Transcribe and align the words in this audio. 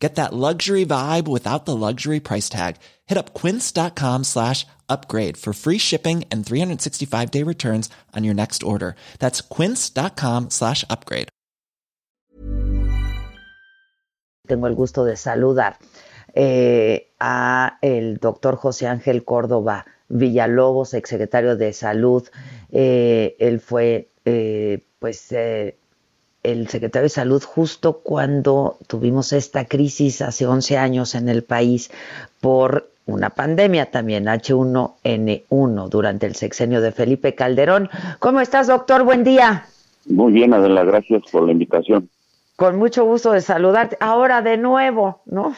Get 0.00 0.14
that 0.14 0.32
luxury 0.32 0.86
vibe 0.86 1.28
without 1.28 1.66
the 1.66 1.76
luxury 1.76 2.20
price 2.20 2.48
tag. 2.48 2.76
Hit 3.06 3.18
up 3.18 3.34
quince.com 3.34 4.24
slash 4.24 4.66
upgrade 4.88 5.36
for 5.36 5.52
free 5.52 5.78
shipping 5.78 6.24
and 6.32 6.44
365 6.44 7.30
day 7.30 7.44
returns 7.44 7.90
on 8.16 8.24
your 8.24 8.34
next 8.34 8.62
order. 8.62 8.96
That's 9.18 9.42
quince.com 9.42 10.50
slash 10.50 10.84
upgrade. 10.90 11.28
Tengo 14.48 14.66
el 14.66 14.74
gusto 14.74 15.04
de 15.04 15.16
saludar 15.16 15.78
eh, 16.34 17.12
a 17.20 17.78
el 17.82 18.16
doctor 18.16 18.56
José 18.56 18.88
Ángel 18.88 19.24
Córdoba 19.24 19.84
Villalobos, 20.08 20.94
exsecretario 20.94 21.56
de 21.56 21.72
Salud. 21.72 22.28
Eh, 22.72 23.36
él 23.38 23.60
fue, 23.60 24.10
eh, 24.24 24.84
pues, 24.98 25.30
eh, 25.30 25.78
el 26.42 26.68
secretario 26.68 27.04
de 27.04 27.10
Salud 27.10 27.42
justo 27.42 27.98
cuando 27.98 28.78
tuvimos 28.86 29.32
esta 29.32 29.64
crisis 29.66 30.22
hace 30.22 30.46
11 30.46 30.78
años 30.78 31.14
en 31.14 31.28
el 31.28 31.44
país 31.44 31.90
por 32.40 32.90
una 33.06 33.30
pandemia 33.30 33.90
también, 33.90 34.26
H1N1, 34.26 35.88
durante 35.88 36.26
el 36.26 36.34
sexenio 36.34 36.80
de 36.80 36.92
Felipe 36.92 37.34
Calderón. 37.34 37.90
¿Cómo 38.18 38.40
estás, 38.40 38.68
doctor? 38.68 39.02
Buen 39.02 39.24
día. 39.24 39.66
Muy 40.06 40.32
bien, 40.32 40.54
Adela, 40.54 40.84
gracias 40.84 41.22
por 41.30 41.44
la 41.44 41.52
invitación. 41.52 42.08
Con 42.56 42.76
mucho 42.78 43.04
gusto 43.04 43.32
de 43.32 43.40
saludarte. 43.40 43.96
Ahora 44.00 44.42
de 44.42 44.56
nuevo, 44.56 45.22
¿no? 45.26 45.54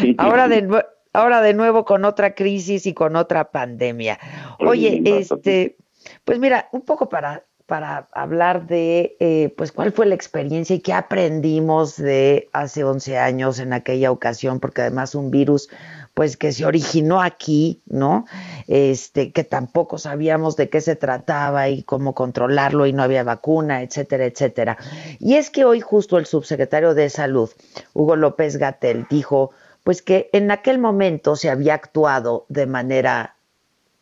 Sí, 0.00 0.14
ahora, 0.18 0.48
sí. 0.48 0.60
de, 0.60 0.84
ahora 1.12 1.40
de 1.40 1.54
nuevo 1.54 1.84
con 1.84 2.04
otra 2.04 2.34
crisis 2.34 2.86
y 2.86 2.92
con 2.92 3.16
otra 3.16 3.50
pandemia. 3.50 4.18
Oye, 4.58 5.00
Sí, 5.02 5.10
este, 5.10 5.76
pues 6.24 6.38
mira, 6.38 6.68
un 6.72 6.82
poco 6.82 7.08
para, 7.08 7.44
para 7.66 8.08
hablar 8.12 8.66
de, 8.66 9.16
eh, 9.20 9.54
pues, 9.56 9.72
cuál 9.72 9.92
fue 9.92 10.06
la 10.06 10.14
experiencia 10.14 10.76
y 10.76 10.80
qué 10.80 10.92
aprendimos 10.92 11.96
de 11.96 12.48
hace 12.52 12.84
11 12.84 13.18
años 13.18 13.58
en 13.58 13.72
aquella 13.72 14.10
ocasión, 14.10 14.60
porque 14.60 14.82
además 14.82 15.14
un 15.14 15.30
virus, 15.30 15.68
pues, 16.14 16.36
que 16.36 16.52
se 16.52 16.64
originó 16.64 17.22
aquí, 17.22 17.82
¿no? 17.86 18.26
Este, 18.66 19.32
que 19.32 19.44
tampoco 19.44 19.98
sabíamos 19.98 20.56
de 20.56 20.68
qué 20.68 20.80
se 20.80 20.96
trataba 20.96 21.68
y 21.68 21.82
cómo 21.82 22.14
controlarlo 22.14 22.86
y 22.86 22.92
no 22.92 23.02
había 23.02 23.24
vacuna, 23.24 23.82
etcétera, 23.82 24.26
etcétera. 24.26 24.76
Y 25.18 25.34
es 25.34 25.50
que 25.50 25.64
hoy 25.64 25.80
justo 25.80 26.18
el 26.18 26.26
subsecretario 26.26 26.94
de 26.94 27.10
Salud, 27.10 27.50
Hugo 27.94 28.16
López 28.16 28.56
Gatel, 28.56 29.06
dijo, 29.08 29.52
pues 29.84 30.02
que 30.02 30.30
en 30.32 30.50
aquel 30.50 30.78
momento 30.78 31.36
se 31.36 31.50
había 31.50 31.74
actuado 31.74 32.46
de 32.48 32.66
manera 32.66 33.36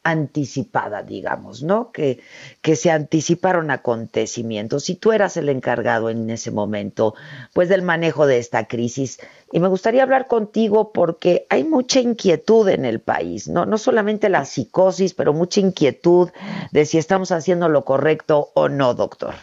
anticipada, 0.02 1.02
digamos, 1.02 1.62
¿no? 1.62 1.92
Que, 1.92 2.20
que 2.62 2.76
se 2.76 2.90
anticiparon 2.90 3.70
acontecimientos. 3.70 4.88
Y 4.88 4.94
tú 4.94 5.12
eras 5.12 5.36
el 5.36 5.48
encargado 5.48 6.10
en 6.10 6.30
ese 6.30 6.50
momento, 6.50 7.14
pues, 7.52 7.68
del 7.68 7.82
manejo 7.82 8.26
de 8.26 8.38
esta 8.38 8.66
crisis. 8.66 9.20
Y 9.52 9.60
me 9.60 9.68
gustaría 9.68 10.02
hablar 10.02 10.26
contigo 10.26 10.92
porque 10.92 11.46
hay 11.50 11.64
mucha 11.64 12.00
inquietud 12.00 12.68
en 12.68 12.84
el 12.84 13.00
país, 13.00 13.48
¿no? 13.48 13.66
No 13.66 13.78
solamente 13.78 14.28
la 14.28 14.44
psicosis, 14.44 15.14
pero 15.14 15.32
mucha 15.32 15.60
inquietud 15.60 16.30
de 16.72 16.86
si 16.86 16.98
estamos 16.98 17.32
haciendo 17.32 17.68
lo 17.68 17.84
correcto 17.84 18.48
o 18.54 18.68
no, 18.68 18.94
doctor. 18.94 19.34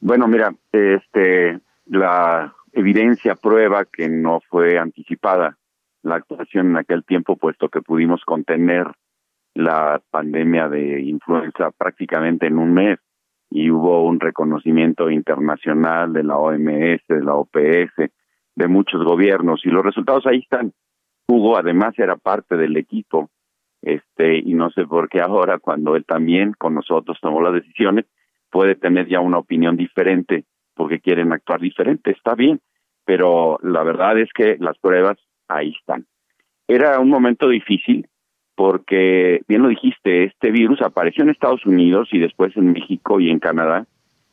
Bueno, 0.00 0.26
mira, 0.28 0.54
este, 0.72 1.60
la 1.86 2.54
evidencia 2.72 3.34
prueba 3.34 3.84
que 3.84 4.08
no 4.08 4.40
fue 4.48 4.78
anticipada 4.78 5.56
la 6.02 6.16
actuación 6.16 6.70
en 6.70 6.76
aquel 6.78 7.04
tiempo, 7.04 7.36
puesto 7.36 7.68
que 7.68 7.82
pudimos 7.82 8.24
contener 8.24 8.86
la 9.54 10.00
pandemia 10.10 10.68
de 10.68 11.00
influenza 11.02 11.70
prácticamente 11.70 12.46
en 12.46 12.58
un 12.58 12.72
mes 12.72 12.98
y 13.50 13.70
hubo 13.70 14.04
un 14.04 14.20
reconocimiento 14.20 15.10
internacional 15.10 16.12
de 16.12 16.22
la 16.22 16.36
OMS, 16.36 17.02
de 17.08 17.22
la 17.22 17.34
OPS, 17.34 18.10
de 18.54 18.68
muchos 18.68 19.04
gobiernos 19.04 19.64
y 19.64 19.70
los 19.70 19.84
resultados 19.84 20.26
ahí 20.26 20.38
están. 20.38 20.72
Hugo 21.28 21.56
además 21.56 21.98
era 21.98 22.16
parte 22.16 22.56
del 22.56 22.76
equipo, 22.76 23.30
este, 23.82 24.38
y 24.38 24.54
no 24.54 24.70
sé 24.70 24.86
por 24.86 25.08
qué 25.08 25.20
ahora 25.20 25.58
cuando 25.58 25.96
él 25.96 26.04
también 26.04 26.52
con 26.52 26.74
nosotros 26.74 27.18
tomó 27.20 27.40
las 27.40 27.54
decisiones 27.54 28.06
puede 28.50 28.74
tener 28.74 29.08
ya 29.08 29.20
una 29.20 29.38
opinión 29.38 29.76
diferente 29.76 30.44
porque 30.74 31.00
quieren 31.00 31.32
actuar 31.32 31.60
diferente, 31.60 32.10
está 32.10 32.34
bien, 32.34 32.60
pero 33.04 33.58
la 33.62 33.82
verdad 33.82 34.18
es 34.18 34.32
que 34.32 34.56
las 34.58 34.78
pruebas 34.78 35.18
ahí 35.50 35.74
están. 35.78 36.06
Era 36.68 36.98
un 37.00 37.08
momento 37.08 37.48
difícil 37.48 38.06
porque, 38.54 39.42
bien 39.48 39.62
lo 39.62 39.68
dijiste, 39.68 40.24
este 40.24 40.50
virus 40.50 40.82
apareció 40.82 41.24
en 41.24 41.30
Estados 41.30 41.64
Unidos 41.64 42.08
y 42.12 42.18
después 42.18 42.56
en 42.56 42.72
México 42.72 43.18
y 43.18 43.30
en 43.30 43.38
Canadá, 43.38 43.86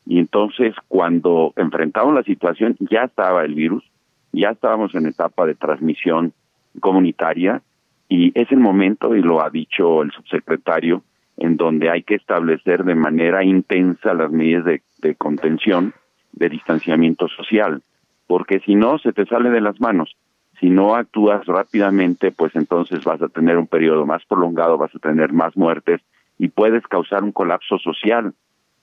y 0.06 0.18
entonces 0.18 0.74
cuando 0.88 1.52
enfrentamos 1.56 2.14
la 2.14 2.22
situación 2.22 2.76
ya 2.78 3.04
estaba 3.04 3.44
el 3.44 3.54
virus, 3.54 3.84
ya 4.32 4.50
estábamos 4.50 4.94
en 4.94 5.06
etapa 5.06 5.46
de 5.46 5.54
transmisión 5.54 6.32
comunitaria 6.80 7.62
y 8.08 8.32
es 8.38 8.50
el 8.50 8.58
momento, 8.58 9.14
y 9.14 9.20
lo 9.20 9.42
ha 9.42 9.50
dicho 9.50 10.02
el 10.02 10.10
subsecretario, 10.12 11.02
en 11.36 11.56
donde 11.56 11.90
hay 11.90 12.02
que 12.02 12.14
establecer 12.14 12.84
de 12.84 12.94
manera 12.94 13.44
intensa 13.44 14.14
las 14.14 14.30
medidas 14.30 14.64
de, 14.64 15.14
contención, 15.14 15.92
de 16.32 16.48
distanciamiento 16.48 17.28
social, 17.28 17.82
porque 18.26 18.60
si 18.60 18.74
no 18.74 18.98
se 18.98 19.12
te 19.12 19.26
sale 19.26 19.50
de 19.50 19.60
las 19.60 19.80
manos. 19.80 20.16
Si 20.60 20.70
no 20.70 20.96
actúas 20.96 21.46
rápidamente, 21.46 22.32
pues 22.32 22.54
entonces 22.56 23.04
vas 23.04 23.22
a 23.22 23.28
tener 23.28 23.56
un 23.58 23.66
periodo 23.66 24.06
más 24.06 24.24
prolongado, 24.24 24.78
vas 24.78 24.94
a 24.94 24.98
tener 24.98 25.32
más 25.32 25.56
muertes 25.56 26.00
y 26.38 26.48
puedes 26.48 26.86
causar 26.86 27.22
un 27.22 27.32
colapso 27.32 27.78
social, 27.78 28.34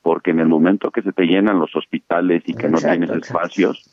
porque 0.02 0.31
en 0.31 0.40
el 0.40 0.47
momento 0.47 0.91
que 0.91 1.02
se 1.02 1.12
te 1.12 1.25
llenan 1.25 1.59
los 1.59 1.75
hospitales 1.75 2.44
y 2.46 2.53
que 2.53 2.69
no 2.69 2.78
tienes 2.78 3.09
exacto. 3.09 3.25
espacios, 3.28 3.84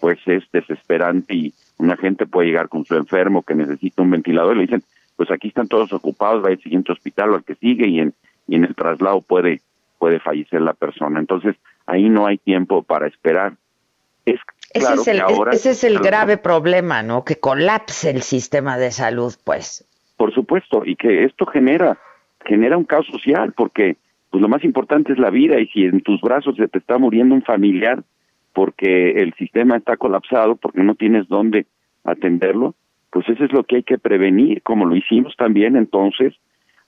pues 0.00 0.18
es 0.26 0.44
desesperante 0.52 1.34
y 1.34 1.54
una 1.78 1.96
gente 1.96 2.26
puede 2.26 2.48
llegar 2.48 2.68
con 2.68 2.84
su 2.84 2.94
enfermo 2.94 3.42
que 3.42 3.54
necesita 3.54 4.02
un 4.02 4.10
ventilador 4.10 4.56
y 4.56 4.60
le 4.60 4.66
dicen, 4.66 4.82
pues 5.16 5.30
aquí 5.30 5.48
están 5.48 5.68
todos 5.68 5.92
ocupados, 5.92 6.44
va 6.44 6.48
al 6.48 6.60
siguiente 6.60 6.92
hospital 6.92 7.30
o 7.30 7.36
al 7.36 7.44
que 7.44 7.54
sigue 7.54 7.86
y 7.88 8.00
en, 8.00 8.14
y 8.48 8.56
en 8.56 8.64
el 8.64 8.74
traslado 8.74 9.20
puede, 9.20 9.60
puede 9.98 10.18
fallecer 10.18 10.60
la 10.60 10.74
persona. 10.74 11.20
Entonces, 11.20 11.56
ahí 11.86 12.08
no 12.08 12.26
hay 12.26 12.38
tiempo 12.38 12.82
para 12.82 13.06
esperar. 13.06 13.54
Es 14.24 14.40
Ese, 14.72 14.86
claro 14.86 15.00
es 15.00 15.08
el, 15.08 15.20
ahora 15.20 15.52
ese 15.52 15.70
es 15.70 15.84
el 15.84 15.98
grave 15.98 16.36
problema, 16.36 17.02
¿no? 17.02 17.24
Que 17.24 17.36
colapse 17.36 18.10
el 18.10 18.22
sistema 18.22 18.78
de 18.78 18.90
salud, 18.90 19.34
pues. 19.44 19.84
Por 20.16 20.32
supuesto, 20.34 20.82
y 20.84 20.96
que 20.96 21.24
esto 21.24 21.46
genera 21.46 21.98
genera 22.44 22.76
un 22.76 22.84
caos 22.84 23.06
social 23.06 23.52
porque 23.52 23.96
pues 24.30 24.40
lo 24.40 24.48
más 24.48 24.64
importante 24.64 25.12
es 25.12 25.18
la 25.18 25.30
vida 25.30 25.58
y 25.60 25.66
si 25.68 25.84
en 25.84 26.00
tus 26.00 26.20
brazos 26.20 26.56
se 26.56 26.68
te 26.68 26.78
está 26.78 26.98
muriendo 26.98 27.34
un 27.34 27.42
familiar 27.42 28.02
porque 28.52 29.22
el 29.22 29.34
sistema 29.34 29.76
está 29.76 29.96
colapsado, 29.96 30.56
porque 30.56 30.82
no 30.82 30.94
tienes 30.94 31.28
dónde 31.28 31.66
atenderlo, 32.04 32.74
pues 33.10 33.28
eso 33.28 33.44
es 33.44 33.52
lo 33.52 33.64
que 33.64 33.76
hay 33.76 33.82
que 33.82 33.98
prevenir, 33.98 34.62
como 34.62 34.86
lo 34.86 34.96
hicimos 34.96 35.34
también 35.36 35.76
entonces 35.76 36.34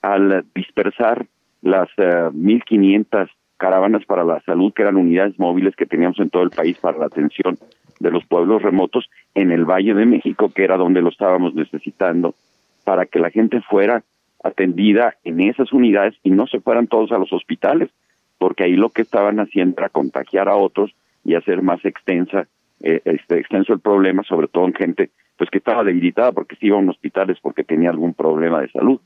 al 0.00 0.44
dispersar 0.54 1.26
las 1.62 1.88
eh, 1.96 2.30
1.500 2.32 3.28
caravanas 3.62 4.04
para 4.04 4.24
la 4.24 4.40
salud, 4.40 4.72
que 4.72 4.82
eran 4.82 4.96
unidades 4.96 5.38
móviles 5.38 5.76
que 5.76 5.86
teníamos 5.86 6.18
en 6.18 6.30
todo 6.30 6.42
el 6.42 6.50
país 6.50 6.76
para 6.78 6.98
la 6.98 7.06
atención 7.06 7.56
de 8.00 8.10
los 8.10 8.26
pueblos 8.26 8.60
remotos 8.60 9.08
en 9.36 9.52
el 9.52 9.64
Valle 9.64 9.94
de 9.94 10.04
México, 10.04 10.50
que 10.52 10.64
era 10.64 10.76
donde 10.76 11.00
lo 11.00 11.10
estábamos 11.10 11.54
necesitando, 11.54 12.34
para 12.82 13.06
que 13.06 13.20
la 13.20 13.30
gente 13.30 13.60
fuera 13.60 14.02
atendida 14.42 15.14
en 15.22 15.40
esas 15.40 15.72
unidades 15.72 16.14
y 16.24 16.30
no 16.30 16.48
se 16.48 16.58
fueran 16.58 16.88
todos 16.88 17.12
a 17.12 17.18
los 17.18 17.32
hospitales, 17.32 17.88
porque 18.36 18.64
ahí 18.64 18.74
lo 18.74 18.90
que 18.90 19.02
estaban 19.02 19.38
haciendo 19.38 19.76
era 19.78 19.90
contagiar 19.90 20.48
a 20.48 20.56
otros 20.56 20.92
y 21.24 21.36
hacer 21.36 21.62
más 21.62 21.84
extensa 21.84 22.48
eh, 22.80 23.00
este 23.04 23.38
extenso 23.38 23.72
el 23.72 23.78
problema, 23.78 24.24
sobre 24.24 24.48
todo 24.48 24.66
en 24.66 24.74
gente 24.74 25.10
pues 25.36 25.50
que 25.50 25.58
estaba 25.58 25.84
debilitada 25.84 26.32
porque 26.32 26.56
se 26.56 26.66
iba 26.66 26.76
a 26.76 26.80
un 26.80 26.90
hospital 26.90 27.30
es 27.30 27.38
porque 27.38 27.62
tenía 27.62 27.90
algún 27.90 28.12
problema 28.12 28.60
de 28.60 28.70
salud. 28.70 29.00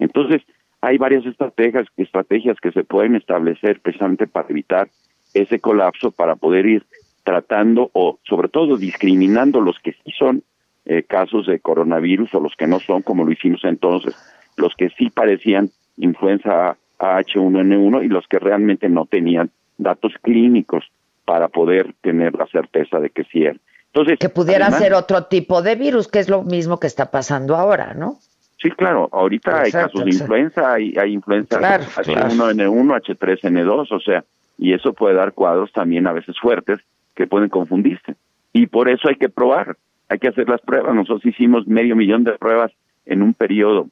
Entonces, 0.00 0.42
hay 0.80 0.98
varias 0.98 1.26
estrategias, 1.26 1.86
estrategias 1.96 2.58
que 2.60 2.72
se 2.72 2.84
pueden 2.84 3.14
establecer 3.16 3.80
precisamente 3.80 4.26
para 4.26 4.48
evitar 4.48 4.88
ese 5.34 5.60
colapso, 5.60 6.10
para 6.10 6.36
poder 6.36 6.66
ir 6.66 6.84
tratando 7.24 7.90
o 7.92 8.18
sobre 8.24 8.48
todo 8.48 8.76
discriminando 8.76 9.60
los 9.60 9.78
que 9.78 9.92
sí 9.92 10.12
son 10.18 10.42
eh, 10.86 11.02
casos 11.02 11.46
de 11.46 11.60
coronavirus 11.60 12.34
o 12.34 12.40
los 12.40 12.54
que 12.56 12.66
no 12.66 12.80
son, 12.80 13.02
como 13.02 13.24
lo 13.24 13.32
hicimos 13.32 13.60
entonces, 13.64 14.16
los 14.56 14.74
que 14.74 14.88
sí 14.90 15.10
parecían 15.10 15.70
influenza 15.98 16.76
H1N1 16.98 18.04
y 18.04 18.08
los 18.08 18.26
que 18.26 18.38
realmente 18.38 18.88
no 18.88 19.06
tenían 19.06 19.50
datos 19.78 20.12
clínicos 20.22 20.84
para 21.24 21.48
poder 21.48 21.94
tener 22.00 22.34
la 22.34 22.46
certeza 22.46 22.98
de 22.98 23.10
que 23.10 23.24
sí 23.24 23.42
era. 23.44 23.56
Entonces, 23.92 24.18
Que 24.18 24.28
pudiera 24.28 24.66
además- 24.66 24.82
ser 24.82 24.94
otro 24.94 25.24
tipo 25.24 25.62
de 25.62 25.74
virus, 25.76 26.08
que 26.08 26.18
es 26.20 26.28
lo 26.28 26.42
mismo 26.42 26.80
que 26.80 26.86
está 26.86 27.10
pasando 27.10 27.56
ahora, 27.56 27.94
¿no? 27.94 28.18
Sí, 28.60 28.70
claro, 28.70 29.08
ahorita 29.10 29.62
hay 29.62 29.72
casos 29.72 30.04
de 30.04 30.10
influenza, 30.10 30.74
hay, 30.74 30.94
hay 30.98 31.14
influenza 31.14 31.58
H1N1, 31.58 33.02
H3N2, 33.02 33.86
o 33.90 34.00
sea, 34.00 34.22
y 34.58 34.74
eso 34.74 34.92
puede 34.92 35.14
dar 35.14 35.32
cuadros 35.32 35.72
también 35.72 36.06
a 36.06 36.12
veces 36.12 36.38
fuertes 36.38 36.78
que 37.14 37.26
pueden 37.26 37.48
confundirse. 37.48 38.16
Y 38.52 38.66
por 38.66 38.90
eso 38.90 39.08
hay 39.08 39.16
que 39.16 39.30
probar, 39.30 39.76
hay 40.10 40.18
que 40.18 40.28
hacer 40.28 40.46
las 40.48 40.60
pruebas. 40.60 40.94
Nosotros 40.94 41.24
hicimos 41.24 41.66
medio 41.66 41.96
millón 41.96 42.24
de 42.24 42.32
pruebas 42.32 42.70
en 43.06 43.22
un 43.22 43.32
periodo 43.32 43.88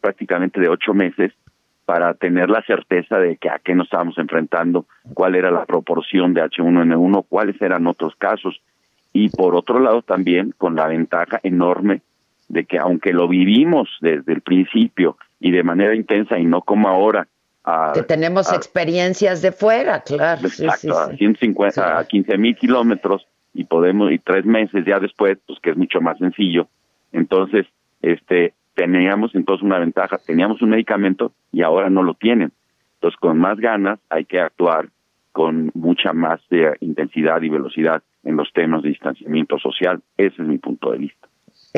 prácticamente 0.00 0.58
de 0.58 0.68
ocho 0.68 0.94
meses 0.94 1.32
para 1.84 2.14
tener 2.14 2.48
la 2.48 2.62
certeza 2.62 3.18
de 3.18 3.36
que 3.36 3.50
a 3.50 3.58
qué 3.58 3.74
nos 3.74 3.88
estábamos 3.88 4.16
enfrentando, 4.16 4.86
cuál 5.12 5.34
era 5.34 5.50
la 5.50 5.66
proporción 5.66 6.32
de 6.32 6.42
H1N1, 6.42 7.26
cuáles 7.28 7.60
eran 7.60 7.86
otros 7.86 8.14
casos. 8.16 8.62
Y 9.12 9.28
por 9.28 9.54
otro 9.54 9.80
lado 9.80 10.00
también 10.00 10.54
con 10.56 10.76
la 10.76 10.86
ventaja 10.86 11.40
enorme 11.42 12.00
de 12.48 12.64
que 12.64 12.78
aunque 12.78 13.12
lo 13.12 13.28
vivimos 13.28 13.88
desde 14.00 14.32
el 14.32 14.40
principio 14.40 15.16
y 15.40 15.50
de 15.50 15.62
manera 15.62 15.94
intensa 15.94 16.38
y 16.38 16.44
no 16.44 16.62
como 16.62 16.88
ahora, 16.88 17.28
que 17.92 18.02
tenemos 18.02 18.50
experiencias 18.52 19.42
de 19.42 19.52
fuera, 19.52 20.00
claro. 20.00 20.40
Exacto, 20.46 20.98
a 20.98 21.14
150, 21.14 21.98
a 21.98 22.04
15 22.06 22.38
mil 22.38 22.56
kilómetros 22.56 23.26
y 23.52 23.64
podemos, 23.64 24.10
y 24.10 24.18
tres 24.18 24.46
meses 24.46 24.84
ya 24.86 24.98
después, 24.98 25.38
pues 25.46 25.58
que 25.60 25.70
es 25.70 25.76
mucho 25.76 26.00
más 26.00 26.16
sencillo. 26.18 26.68
Entonces, 27.12 27.66
este, 28.00 28.54
teníamos 28.74 29.34
entonces 29.34 29.62
una 29.62 29.78
ventaja, 29.78 30.18
teníamos 30.18 30.62
un 30.62 30.70
medicamento 30.70 31.32
y 31.52 31.62
ahora 31.62 31.90
no 31.90 32.02
lo 32.02 32.14
tienen. 32.14 32.52
Entonces, 32.94 33.18
con 33.20 33.38
más 33.38 33.58
ganas 33.58 33.98
hay 34.08 34.24
que 34.24 34.40
actuar 34.40 34.88
con 35.32 35.70
mucha 35.74 36.12
más 36.12 36.40
de 36.48 36.76
intensidad 36.80 37.42
y 37.42 37.48
velocidad 37.48 38.02
en 38.24 38.36
los 38.36 38.52
temas 38.52 38.82
de 38.82 38.88
distanciamiento 38.88 39.58
social. 39.58 40.00
Ese 40.16 40.42
es 40.42 40.48
mi 40.48 40.58
punto 40.58 40.90
de 40.90 40.98
vista. 40.98 41.27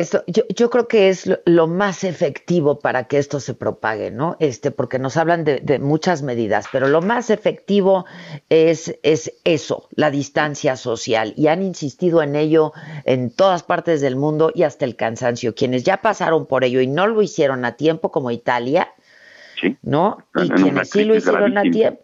Esto, 0.00 0.24
yo, 0.26 0.44
yo, 0.48 0.70
creo 0.70 0.88
que 0.88 1.10
es 1.10 1.30
lo, 1.44 1.66
más 1.66 2.04
efectivo 2.04 2.78
para 2.78 3.04
que 3.04 3.18
esto 3.18 3.38
se 3.38 3.52
propague, 3.52 4.10
¿no? 4.10 4.38
Este, 4.40 4.70
porque 4.70 4.98
nos 4.98 5.18
hablan 5.18 5.44
de, 5.44 5.78
muchas 5.78 6.22
medidas, 6.22 6.64
pero 6.72 6.88
lo 6.88 7.02
más 7.02 7.28
efectivo 7.28 8.06
es, 8.48 8.98
es 9.02 9.34
eso, 9.44 9.88
la 9.94 10.10
distancia 10.10 10.76
social. 10.76 11.34
Y 11.36 11.48
han 11.48 11.62
insistido 11.62 12.22
en 12.22 12.34
ello 12.34 12.72
en 13.04 13.30
todas 13.30 13.62
partes 13.62 14.00
del 14.00 14.16
mundo 14.16 14.50
y 14.54 14.62
hasta 14.62 14.86
el 14.86 14.96
cansancio. 14.96 15.54
Quienes 15.54 15.84
ya 15.84 15.98
pasaron 15.98 16.46
por 16.46 16.64
ello 16.64 16.80
y 16.80 16.86
no 16.86 17.06
lo 17.06 17.20
hicieron 17.20 17.66
a 17.66 17.76
tiempo, 17.76 18.10
como 18.10 18.30
Italia, 18.30 18.94
¿no? 19.82 20.16
Y 20.34 20.48
quienes 20.48 20.88
sí 20.88 21.04
lo 21.04 21.14
hicieron 21.14 21.58
a 21.58 21.62
tiempo, 21.62 22.00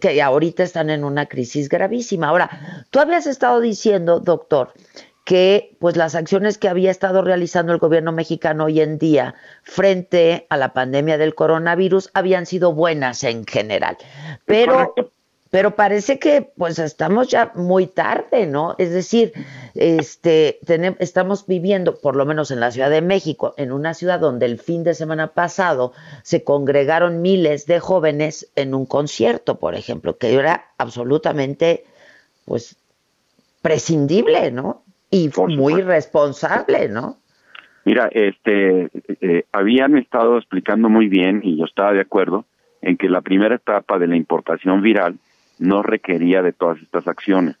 que 0.00 0.22
ahorita 0.22 0.62
están 0.62 0.88
en 0.88 1.04
una 1.04 1.26
crisis 1.26 1.68
gravísima. 1.68 2.28
Ahora, 2.28 2.86
tú 2.88 3.00
habías 3.00 3.26
estado 3.26 3.60
diciendo, 3.60 4.20
doctor, 4.20 4.72
que 5.24 5.76
pues 5.80 5.96
las 5.96 6.14
acciones 6.14 6.58
que 6.58 6.68
había 6.68 6.90
estado 6.90 7.22
realizando 7.22 7.72
el 7.72 7.78
gobierno 7.78 8.12
mexicano 8.12 8.66
hoy 8.66 8.80
en 8.80 8.98
día 8.98 9.34
frente 9.62 10.46
a 10.50 10.58
la 10.58 10.74
pandemia 10.74 11.18
del 11.18 11.34
coronavirus 11.34 12.10
habían 12.12 12.44
sido 12.46 12.74
buenas 12.74 13.24
en 13.24 13.46
general. 13.46 13.96
Pero 14.44 14.94
pero 15.54 15.76
parece 15.76 16.18
que 16.18 16.42
pues 16.42 16.80
estamos 16.80 17.28
ya 17.28 17.52
muy 17.54 17.86
tarde, 17.86 18.44
¿no? 18.44 18.74
Es 18.76 18.90
decir, 18.90 19.32
este 19.74 20.58
tenemos, 20.66 20.98
estamos 21.00 21.46
viviendo 21.46 21.96
por 22.00 22.16
lo 22.16 22.26
menos 22.26 22.50
en 22.50 22.58
la 22.58 22.72
Ciudad 22.72 22.90
de 22.90 23.00
México, 23.00 23.54
en 23.56 23.70
una 23.70 23.94
ciudad 23.94 24.18
donde 24.18 24.46
el 24.46 24.58
fin 24.58 24.82
de 24.82 24.94
semana 24.94 25.28
pasado 25.28 25.92
se 26.24 26.42
congregaron 26.42 27.22
miles 27.22 27.66
de 27.66 27.78
jóvenes 27.78 28.48
en 28.56 28.74
un 28.74 28.84
concierto, 28.84 29.60
por 29.60 29.76
ejemplo, 29.76 30.18
que 30.18 30.34
era 30.34 30.72
absolutamente 30.76 31.84
pues 32.44 32.76
prescindible, 33.62 34.50
¿no? 34.50 34.83
Y 35.14 35.30
muy 35.56 35.80
responsable, 35.80 36.88
¿no? 36.88 37.18
Mira, 37.84 38.08
este, 38.10 38.88
eh, 39.20 39.44
habían 39.52 39.96
estado 39.96 40.38
explicando 40.38 40.88
muy 40.88 41.08
bien 41.08 41.40
y 41.44 41.56
yo 41.56 41.66
estaba 41.66 41.92
de 41.92 42.00
acuerdo 42.00 42.46
en 42.82 42.96
que 42.96 43.08
la 43.08 43.20
primera 43.20 43.54
etapa 43.54 43.98
de 43.98 44.08
la 44.08 44.16
importación 44.16 44.82
viral 44.82 45.16
no 45.58 45.82
requería 45.82 46.42
de 46.42 46.52
todas 46.52 46.80
estas 46.82 47.06
acciones 47.06 47.56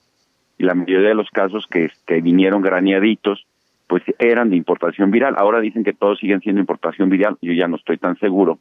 y 0.58 0.64
la 0.64 0.74
mayoría 0.74 1.10
de 1.10 1.14
los 1.14 1.30
casos 1.30 1.66
que, 1.68 1.90
que 2.06 2.20
vinieron 2.20 2.60
graneaditos 2.60 3.46
pues 3.86 4.02
eran 4.18 4.50
de 4.50 4.56
importación 4.56 5.12
viral. 5.12 5.34
Ahora 5.36 5.60
dicen 5.60 5.84
que 5.84 5.92
todos 5.92 6.18
siguen 6.18 6.40
siendo 6.40 6.60
importación 6.60 7.08
viral, 7.08 7.36
yo 7.40 7.52
ya 7.52 7.68
no 7.68 7.76
estoy 7.76 7.98
tan 7.98 8.18
seguro. 8.18 8.58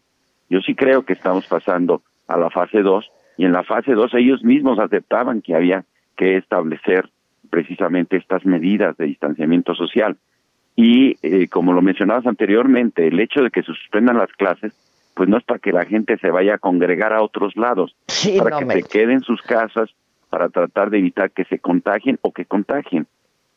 Yo 0.49 0.59
sí 0.61 0.75
creo 0.75 1.03
que 1.03 1.13
estamos 1.13 1.47
pasando 1.47 2.03
a 2.27 2.37
la 2.37 2.51
fase 2.51 2.81
2 2.81 3.09
y 3.37 3.45
en 3.45 3.53
la 3.53 3.63
fase 3.63 3.93
2 3.93 4.13
ellos 4.15 4.43
mismos 4.43 4.77
aceptaban 4.77 5.41
que 5.41 5.55
había 5.55 5.85
que 6.15 6.37
establecer 6.37 7.09
precisamente 7.49 8.17
estas 8.17 8.45
medidas 8.45 8.97
de 8.97 9.05
distanciamiento 9.05 9.75
social. 9.75 10.17
Y 10.75 11.17
eh, 11.21 11.47
como 11.49 11.73
lo 11.73 11.81
mencionabas 11.81 12.25
anteriormente, 12.25 13.07
el 13.07 13.19
hecho 13.19 13.43
de 13.43 13.51
que 13.51 13.61
se 13.61 13.73
suspendan 13.73 14.17
las 14.17 14.31
clases, 14.31 14.73
pues 15.13 15.29
no 15.29 15.37
es 15.37 15.43
para 15.43 15.59
que 15.59 15.71
la 15.71 15.85
gente 15.85 16.17
se 16.17 16.31
vaya 16.31 16.55
a 16.55 16.57
congregar 16.57 17.13
a 17.13 17.21
otros 17.21 17.55
lados, 17.55 17.95
para 18.39 18.59
que 18.59 18.81
se 18.81 18.83
queden 18.83 19.11
en 19.11 19.21
sus 19.21 19.41
casas, 19.41 19.89
para 20.29 20.49
tratar 20.49 20.89
de 20.89 20.97
evitar 20.97 21.29
que 21.29 21.45
se 21.45 21.59
contagien 21.59 22.17
o 22.21 22.31
que 22.31 22.45
contagien 22.45 23.05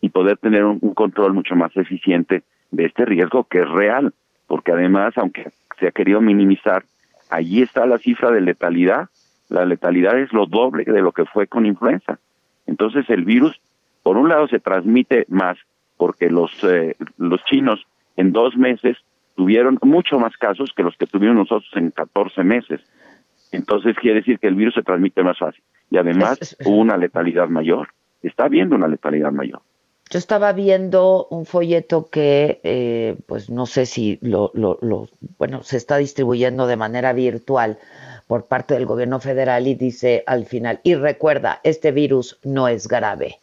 y 0.03 0.11
poder 0.11 0.37
tener 0.37 0.65
un, 0.65 0.79
control 0.79 1.33
mucho 1.33 1.57
más 1.57 1.75
eficiente 1.77 2.43
de 2.71 2.85
este 2.85 3.07
riesgo 3.07 3.45
que 3.45 3.61
es 3.61 3.69
real, 3.71 4.13
porque 4.47 4.73
además, 4.73 5.15
aunque 5.17 5.51
se 5.81 5.89
ha 5.89 5.91
querido 5.91 6.21
minimizar, 6.21 6.85
allí 7.31 7.63
está 7.63 7.87
la 7.87 7.99
cifra 7.99 8.31
de 8.31 8.43
letalidad. 8.43 9.09
La 9.49 9.65
letalidad 9.65 10.19
es 10.19 10.33
lo 10.33 10.47
doble 10.47 10.85
de 10.85 11.01
lo 11.01 11.13
que 11.13 11.25
fue 11.25 11.47
con 11.47 11.65
influenza. 11.65 12.19
Entonces 12.67 13.09
el 13.09 13.25
virus 13.25 13.61
por 14.07 14.19
un 14.19 14.29
lado 14.29 14.47
se 14.47 14.61
transmite 14.61 15.27
más 15.29 15.59
porque 15.97 16.31
los, 16.31 16.53
eh, 16.63 16.95
los 17.19 17.45
chinos 17.47 17.85
en 18.17 18.31
dos 18.31 18.57
meses 18.57 18.97
tuvieron 19.35 19.81
mucho 19.83 20.21
más 20.21 20.37
casos 20.37 20.73
que 20.77 20.85
los 20.85 20.97
que 20.97 21.09
tuvimos 21.09 21.35
nosotros 21.35 21.69
en 21.75 21.91
14 21.91 22.45
meses. 22.45 22.81
Entonces 23.51 23.97
quiere 24.01 24.21
decir 24.21 24.39
que 24.39 24.47
el 24.47 24.55
virus 24.55 24.75
se 24.75 24.85
transmite 24.85 25.25
más 25.25 25.41
fácil. 25.41 25.61
Y 25.91 25.99
además 25.99 26.57
hubo 26.65 26.77
una 26.77 26.97
letalidad 26.97 27.49
mayor. 27.49 27.89
Está 28.23 28.45
habiendo 28.45 28.77
una 28.77 28.87
letalidad 28.87 29.33
mayor. 29.33 29.63
Yo 30.09 30.21
estaba 30.21 30.53
viendo 30.53 31.27
un 31.29 31.45
folleto 31.45 32.09
que, 32.09 32.61
eh, 32.63 33.17
pues 33.27 33.51
no 33.51 33.67
sé 33.67 33.87
si 33.87 34.21
lo, 34.23 34.53
lo, 34.55 34.79
lo, 34.83 35.09
bueno, 35.37 35.65
se 35.65 35.79
está 35.79 35.97
distribuyendo 35.97 36.69
de 36.69 36.77
manera 36.77 37.13
virtual 37.13 37.81
por 38.29 38.47
parte 38.47 38.75
del 38.75 38.87
gobierno 38.87 39.19
federal 39.19 39.67
y 39.67 39.75
dice 39.75 40.23
al 40.29 40.47
final, 40.47 40.79
y 40.85 40.95
recuerda, 40.95 41.59
este 41.65 41.91
virus 41.91 42.39
no 42.45 42.69
es 42.69 42.87
grave 42.87 43.41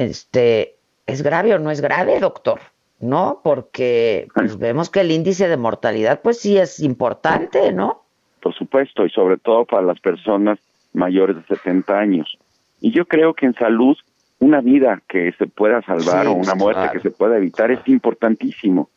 este, 0.00 0.76
¿es 1.06 1.22
grave 1.22 1.54
o 1.54 1.58
no 1.58 1.70
es 1.70 1.82
grave, 1.82 2.20
doctor? 2.20 2.58
¿No? 3.00 3.40
Porque 3.44 4.28
pues, 4.34 4.58
vemos 4.58 4.88
que 4.88 5.00
el 5.00 5.10
índice 5.10 5.46
de 5.46 5.58
mortalidad, 5.58 6.22
pues 6.22 6.38
sí 6.40 6.56
es 6.56 6.80
importante, 6.80 7.72
¿no? 7.72 8.02
Por 8.40 8.54
supuesto, 8.54 9.04
y 9.04 9.10
sobre 9.10 9.36
todo 9.36 9.66
para 9.66 9.82
las 9.82 10.00
personas 10.00 10.58
mayores 10.94 11.36
de 11.36 11.44
70 11.54 11.98
años. 11.98 12.38
Y 12.80 12.92
yo 12.92 13.04
creo 13.04 13.34
que 13.34 13.44
en 13.44 13.54
salud, 13.54 13.96
una 14.38 14.62
vida 14.62 15.02
que 15.06 15.32
se 15.32 15.46
pueda 15.46 15.82
salvar 15.82 16.26
o 16.26 16.32
una 16.32 16.54
muerte 16.54 16.88
que 16.94 17.00
se 17.00 17.10
pueda 17.10 17.36
evitar 17.36 17.70
es 17.70 17.86
importantísimo. 17.86 18.88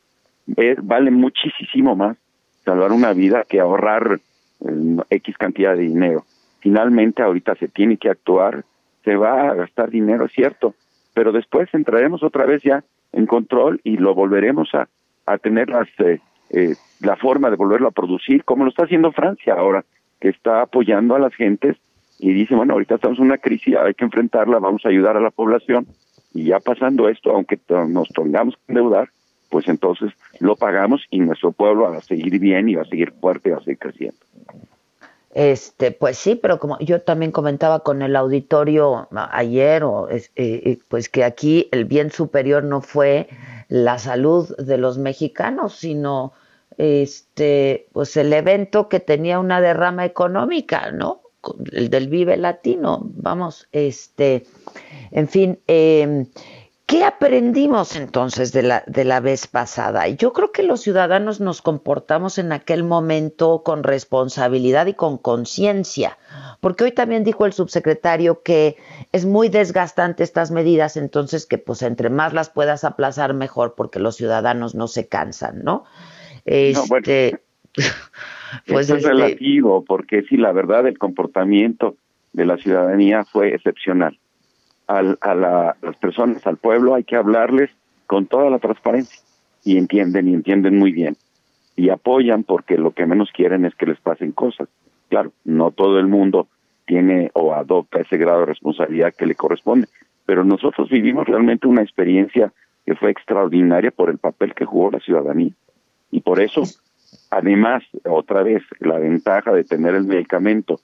vale 0.46 1.12
muchísimo 1.12 1.98
más 1.98 2.16
salvar 2.64 2.94
una 2.94 3.12
vida 3.12 3.44
que 3.44 3.60
ahorrar 3.60 4.22
eh, 4.62 4.98
X 5.10 5.38
cantidad 5.38 5.76
de 5.76 5.84
dinero. 5.84 6.26
Finalmente, 6.62 7.22
ahorita 7.22 7.56
se 7.56 7.68
tiene 7.68 7.98
que 7.98 8.10
actuar, 8.10 8.64
se 9.04 9.18
va 9.18 9.50
a 9.50 9.54
gastar 9.54 9.90
dinero, 9.90 10.26
es 10.26 10.32
cierto, 10.32 10.76
pero 11.14 11.32
después 11.32 11.70
entraremos 11.74 12.24
otra 12.24 12.46
vez 12.46 12.62
ya 12.64 12.84
en 13.12 13.26
control 13.26 13.80
y 13.84 13.98
lo 13.98 14.16
volveremos 14.16 14.74
a, 14.74 14.88
a 15.26 15.38
tener 15.38 15.70
las, 15.70 15.88
eh, 16.00 16.20
eh, 16.50 16.76
la 17.02 17.16
forma 17.16 17.50
de 17.50 17.56
volverlo 17.56 17.88
a 17.88 17.92
producir, 17.92 18.44
como 18.44 18.64
lo 18.64 18.70
está 18.70 18.84
haciendo 18.84 19.12
Francia 19.12 19.54
ahora, 19.54 19.86
que 20.20 20.30
está 20.30 20.62
apoyando 20.62 21.16
a 21.16 21.20
las 21.20 21.34
gentes 21.36 21.78
y 22.20 22.34
dice, 22.34 22.56
bueno, 22.56 22.74
ahorita 22.74 22.96
estamos 22.96 23.20
en 23.20 23.26
una 23.26 23.38
crisis, 23.38 23.76
hay 23.76 23.94
que 23.94 24.06
enfrentarla, 24.06 24.60
vamos 24.60 24.86
a 24.86 24.90
ayudar 24.90 25.18
a 25.18 25.22
la 25.22 25.32
población 25.32 25.88
y 26.34 26.46
ya 26.46 26.60
pasando 26.60 27.10
esto, 27.10 27.32
aunque 27.32 27.60
nos 27.88 28.10
tengamos 28.10 28.56
que 28.56 28.74
endeudar, 28.74 29.10
pues 29.50 29.68
entonces 29.68 30.12
lo 30.40 30.56
pagamos 30.56 31.06
y 31.10 31.20
nuestro 31.20 31.52
pueblo 31.52 31.84
va 31.92 31.98
a 31.98 32.02
seguir 32.02 32.40
bien 32.40 32.70
y 32.70 32.76
va 32.76 32.84
a 32.84 32.86
seguir 32.86 33.12
fuerte 33.12 33.50
y 33.50 33.52
va 33.52 33.58
a 33.60 33.64
seguir 33.64 33.78
creciendo. 33.78 34.18
Este, 35.34 35.92
pues 35.92 36.18
sí, 36.18 36.36
pero 36.36 36.60
como 36.60 36.78
yo 36.80 37.02
también 37.02 37.32
comentaba 37.32 37.80
con 37.80 38.04
el 38.04 38.16
auditorio 38.16 39.08
ayer, 39.32 39.84
o, 39.84 40.08
eh, 40.10 40.22
eh, 40.36 40.78
pues 40.88 41.10
que 41.10 41.24
aquí 41.24 41.70
el 41.72 41.86
bien 41.86 42.12
superior 42.12 42.64
no 42.64 42.82
fue 42.82 43.28
la 43.68 43.98
salud 43.98 44.56
de 44.58 44.78
los 44.78 45.00
mexicanos, 45.00 45.76
sino 45.76 46.34
este, 46.78 47.88
pues 47.94 48.16
el 48.16 48.32
evento 48.32 48.90
que 48.90 49.00
tenía 49.00 49.40
una 49.40 49.60
derrama 49.60 50.06
económica, 50.06 50.92
¿no? 50.92 51.22
El 51.72 51.90
del 51.90 52.10
Vive 52.10 52.38
Latino, 52.38 53.02
vamos, 53.04 53.68
este, 53.72 54.46
en 55.12 55.28
fin, 55.28 55.60
eh, 55.68 56.28
¿Qué 56.94 57.04
aprendimos 57.04 57.96
entonces 57.96 58.54
de 58.54 58.62
la, 58.62 58.84
de 58.86 59.04
la 59.04 59.20
vez 59.20 59.48
pasada? 59.48 60.08
Yo 60.10 60.32
creo 60.32 60.52
que 60.52 60.62
los 60.62 60.82
ciudadanos 60.82 61.42
nos 61.42 61.64
comportamos 61.64 62.38
en 62.38 62.52
aquel 62.52 62.84
momento 62.84 63.64
con 63.64 63.82
responsabilidad 63.82 64.86
y 64.86 64.94
con 64.94 65.18
conciencia, 65.18 66.20
porque 66.62 66.84
hoy 66.84 66.92
también 66.92 67.24
dijo 67.24 67.48
el 67.48 67.54
subsecretario 67.54 68.44
que 68.44 68.78
es 69.12 69.26
muy 69.26 69.50
desgastante 69.50 70.22
estas 70.22 70.52
medidas, 70.52 70.96
entonces 70.96 71.48
que 71.48 71.58
pues 71.58 71.82
entre 71.82 72.12
más 72.12 72.32
las 72.32 72.52
puedas 72.52 72.84
aplazar 72.84 73.34
mejor 73.34 73.74
porque 73.76 73.98
los 73.98 74.16
ciudadanos 74.16 74.76
no 74.76 74.88
se 74.88 75.08
cansan, 75.08 75.64
¿no? 75.64 75.86
Este, 76.46 77.40
pues 78.68 78.92
es 78.92 78.98
este 78.98 79.10
relativo, 79.10 79.84
porque 79.84 80.22
si 80.30 80.38
la 80.38 80.52
verdad 80.52 80.86
el 80.86 81.00
comportamiento 81.00 81.96
de 82.34 82.46
la 82.46 82.58
ciudadanía 82.58 83.26
fue 83.26 83.56
excepcional. 83.56 84.20
Al, 84.98 85.18
a 85.22 85.36
las 85.36 85.98
personas, 85.98 86.46
al 86.46 86.58
pueblo, 86.58 86.94
hay 86.96 87.04
que 87.04 87.16
hablarles 87.16 87.72
con 88.06 88.28
toda 88.28 88.50
la 88.50 88.60
transparencia 88.60 89.20
y 89.64 89.78
entienden 89.78 90.28
y 90.28 90.34
entienden 90.34 90.78
muy 90.78 90.92
bien 90.92 91.16
y 91.76 91.90
apoyan 91.90 92.44
porque 92.44 92.78
lo 92.78 92.92
que 92.92 93.06
menos 93.06 93.32
quieren 93.32 93.66
es 93.66 93.76
que 93.76 93.86
les 93.86 94.00
pasen 94.00 94.32
cosas. 94.32 94.70
Claro, 95.10 95.32
no 95.44 95.72
todo 95.72 96.00
el 96.00 96.08
mundo 96.08 96.48
tiene 96.86 97.32
o 97.34 97.54
adopta 97.54 98.02
ese 98.02 98.18
grado 98.18 98.42
de 98.42 98.46
responsabilidad 98.48 99.14
que 99.18 99.26
le 99.26 99.36
corresponde, 99.36 99.88
pero 100.26 100.44
nosotros 100.44 100.90
vivimos 100.90 101.28
realmente 101.28 101.68
una 101.68 101.82
experiencia 101.82 102.52
que 102.86 102.96
fue 102.96 103.12
extraordinaria 103.12 103.92
por 103.92 104.10
el 104.10 104.18
papel 104.18 104.54
que 104.54 104.66
jugó 104.66 104.92
la 104.92 105.00
ciudadanía. 105.00 105.52
Y 106.12 106.22
por 106.22 106.42
eso, 106.42 106.64
además, 107.32 107.84
otra 108.08 108.44
vez, 108.44 108.62
la 108.80 109.00
ventaja 109.00 109.54
de 109.54 109.64
tener 109.64 109.96
el 109.96 110.04
medicamento 110.04 110.80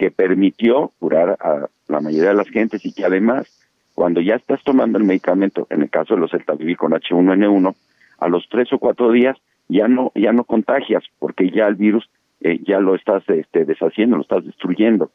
que 0.00 0.10
permitió 0.10 0.92
curar 0.98 1.36
a 1.42 1.68
la 1.88 2.00
mayoría 2.00 2.30
de 2.30 2.34
las 2.34 2.48
gentes 2.48 2.86
y 2.86 2.92
que 2.94 3.04
además, 3.04 3.46
cuando 3.94 4.22
ya 4.22 4.36
estás 4.36 4.62
tomando 4.64 4.96
el 4.96 5.04
medicamento, 5.04 5.66
en 5.68 5.82
el 5.82 5.90
caso 5.90 6.14
de 6.14 6.20
los 6.20 6.30
Celtavivir 6.30 6.78
con 6.78 6.92
H1N1, 6.92 7.74
a 8.18 8.28
los 8.28 8.48
tres 8.48 8.72
o 8.72 8.78
cuatro 8.78 9.12
días 9.12 9.36
ya 9.68 9.88
no 9.88 10.10
ya 10.14 10.32
no 10.32 10.44
contagias 10.44 11.04
porque 11.18 11.50
ya 11.50 11.66
el 11.66 11.74
virus 11.74 12.08
eh, 12.40 12.60
ya 12.66 12.80
lo 12.80 12.94
estás 12.94 13.28
este, 13.28 13.66
deshaciendo, 13.66 14.16
lo 14.16 14.22
estás 14.22 14.42
destruyendo. 14.42 15.10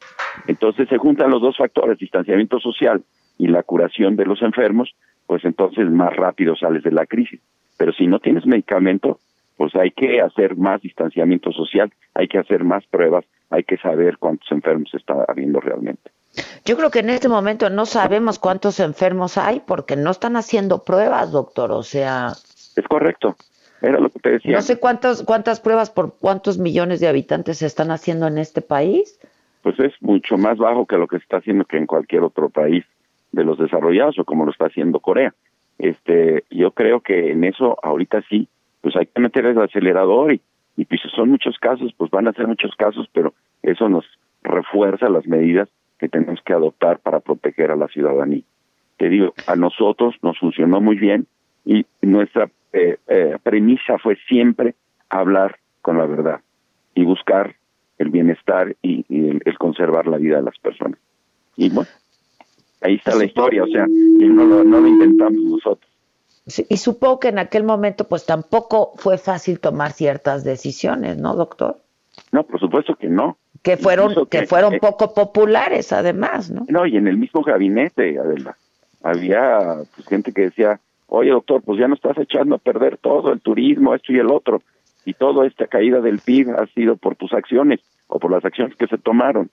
Entonces 0.46 0.88
se 0.88 0.98
juntan 0.98 1.32
los 1.32 1.42
dos 1.42 1.56
factores, 1.56 1.98
distanciamiento 1.98 2.60
social 2.60 3.02
y 3.38 3.48
la 3.48 3.64
curación 3.64 4.14
de 4.14 4.26
los 4.26 4.40
enfermos, 4.40 4.94
pues 5.26 5.44
entonces 5.44 5.90
más 5.90 6.14
rápido 6.14 6.54
sales 6.54 6.84
de 6.84 6.92
la 6.92 7.06
crisis. 7.06 7.40
Pero 7.76 7.92
si 7.92 8.06
no 8.06 8.20
tienes 8.20 8.46
medicamento, 8.46 9.18
pues 9.56 9.74
hay 9.74 9.90
que 9.90 10.20
hacer 10.20 10.56
más 10.56 10.82
distanciamiento 10.82 11.52
social, 11.52 11.92
hay 12.14 12.28
que 12.28 12.38
hacer 12.38 12.64
más 12.64 12.84
pruebas, 12.86 13.24
hay 13.50 13.64
que 13.64 13.76
saber 13.78 14.18
cuántos 14.18 14.50
enfermos 14.52 14.92
está 14.94 15.24
habiendo 15.28 15.60
realmente. 15.60 16.10
Yo 16.64 16.76
creo 16.76 16.90
que 16.90 16.98
en 16.98 17.10
este 17.10 17.28
momento 17.28 17.70
no 17.70 17.86
sabemos 17.86 18.38
cuántos 18.38 18.80
enfermos 18.80 19.38
hay 19.38 19.60
porque 19.60 19.96
no 19.96 20.10
están 20.10 20.36
haciendo 20.36 20.82
pruebas, 20.84 21.32
doctor. 21.32 21.72
O 21.72 21.82
sea, 21.82 22.32
es 22.76 22.84
correcto. 22.88 23.36
Era 23.80 24.00
lo 24.00 24.10
que 24.10 24.18
te 24.18 24.30
decía. 24.30 24.56
No 24.56 24.62
sé 24.62 24.78
cuántas 24.78 25.22
cuántas 25.22 25.60
pruebas 25.60 25.90
por 25.90 26.14
cuántos 26.18 26.58
millones 26.58 27.00
de 27.00 27.08
habitantes 27.08 27.58
se 27.58 27.66
están 27.66 27.90
haciendo 27.90 28.26
en 28.26 28.38
este 28.38 28.62
país. 28.62 29.18
Pues 29.62 29.78
es 29.80 29.92
mucho 30.00 30.36
más 30.36 30.58
bajo 30.58 30.86
que 30.86 30.96
lo 30.96 31.06
que 31.06 31.16
se 31.16 31.22
está 31.22 31.38
haciendo 31.38 31.64
que 31.64 31.76
en 31.76 31.86
cualquier 31.86 32.22
otro 32.22 32.50
país 32.50 32.84
de 33.32 33.44
los 33.44 33.58
desarrollados 33.58 34.18
o 34.18 34.24
como 34.24 34.44
lo 34.44 34.50
está 34.50 34.66
haciendo 34.66 35.00
Corea. 35.00 35.34
Este, 35.78 36.44
yo 36.50 36.70
creo 36.70 37.00
que 37.00 37.32
en 37.32 37.44
eso 37.44 37.78
ahorita 37.82 38.22
sí, 38.28 38.48
pues 38.86 38.94
hay 38.94 39.06
que 39.06 39.20
meter 39.20 39.44
el 39.46 39.60
acelerador 39.60 40.32
y, 40.32 40.40
y 40.76 40.84
pues 40.84 41.00
son 41.12 41.30
muchos 41.30 41.58
casos, 41.58 41.92
pues 41.96 42.08
van 42.12 42.28
a 42.28 42.32
ser 42.32 42.46
muchos 42.46 42.70
casos, 42.76 43.08
pero 43.12 43.34
eso 43.64 43.88
nos 43.88 44.04
refuerza 44.44 45.08
las 45.08 45.26
medidas 45.26 45.68
que 45.98 46.08
tenemos 46.08 46.40
que 46.44 46.52
adoptar 46.52 47.00
para 47.00 47.18
proteger 47.18 47.72
a 47.72 47.76
la 47.76 47.88
ciudadanía. 47.88 48.44
Te 48.96 49.08
digo, 49.08 49.34
a 49.48 49.56
nosotros 49.56 50.14
nos 50.22 50.38
funcionó 50.38 50.80
muy 50.80 50.94
bien 50.94 51.26
y 51.64 51.84
nuestra 52.00 52.48
eh, 52.72 52.98
eh, 53.08 53.38
premisa 53.42 53.98
fue 53.98 54.16
siempre 54.28 54.76
hablar 55.10 55.58
con 55.82 55.98
la 55.98 56.06
verdad 56.06 56.42
y 56.94 57.04
buscar 57.04 57.56
el 57.98 58.10
bienestar 58.10 58.76
y, 58.82 59.04
el, 59.08 59.58
conservar 59.58 60.06
la 60.06 60.18
vida 60.18 60.36
de 60.36 60.44
las 60.44 60.58
personas. 60.60 61.00
Y 61.56 61.70
bueno, 61.70 61.90
ahí 62.82 62.94
está 62.94 63.16
la 63.16 63.24
historia, 63.24 63.64
o 63.64 63.66
sea, 63.66 63.84
no 63.88 64.44
lo, 64.44 64.62
no 64.62 64.78
lo 64.78 64.86
intentamos 64.86 65.42
nosotros. 65.42 65.90
Y 66.46 66.76
supongo 66.76 67.18
que 67.18 67.28
en 67.28 67.38
aquel 67.38 67.64
momento 67.64 68.06
pues 68.06 68.24
tampoco 68.24 68.92
fue 68.96 69.18
fácil 69.18 69.58
tomar 69.58 69.92
ciertas 69.92 70.44
decisiones, 70.44 71.18
¿no, 71.18 71.34
doctor? 71.34 71.78
No, 72.30 72.44
por 72.44 72.60
supuesto 72.60 72.94
que 72.94 73.08
no. 73.08 73.36
Que 73.62 73.76
fueron 73.76 74.26
que, 74.26 74.46
fueron 74.46 74.74
eh, 74.74 74.78
poco 74.80 75.12
populares 75.12 75.92
además, 75.92 76.50
¿no? 76.50 76.64
No, 76.68 76.86
y 76.86 76.96
en 76.96 77.08
el 77.08 77.16
mismo 77.16 77.42
gabinete, 77.42 78.18
Adela, 78.18 78.56
había 79.02 79.78
pues, 79.96 80.06
gente 80.06 80.32
que 80.32 80.42
decía, 80.42 80.78
oye 81.08 81.30
doctor, 81.30 81.62
pues 81.62 81.80
ya 81.80 81.88
no 81.88 81.94
estás 81.94 82.16
echando 82.18 82.54
a 82.54 82.58
perder 82.58 82.96
todo 82.98 83.32
el 83.32 83.40
turismo, 83.40 83.94
esto 83.94 84.12
y 84.12 84.18
el 84.18 84.30
otro, 84.30 84.62
y 85.04 85.14
toda 85.14 85.46
esta 85.46 85.66
caída 85.66 86.00
del 86.00 86.20
PIB 86.20 86.50
ha 86.50 86.66
sido 86.68 86.96
por 86.96 87.16
tus 87.16 87.32
acciones 87.32 87.80
o 88.06 88.20
por 88.20 88.30
las 88.30 88.44
acciones 88.44 88.76
que 88.76 88.86
se 88.86 88.98
tomaron. 88.98 89.50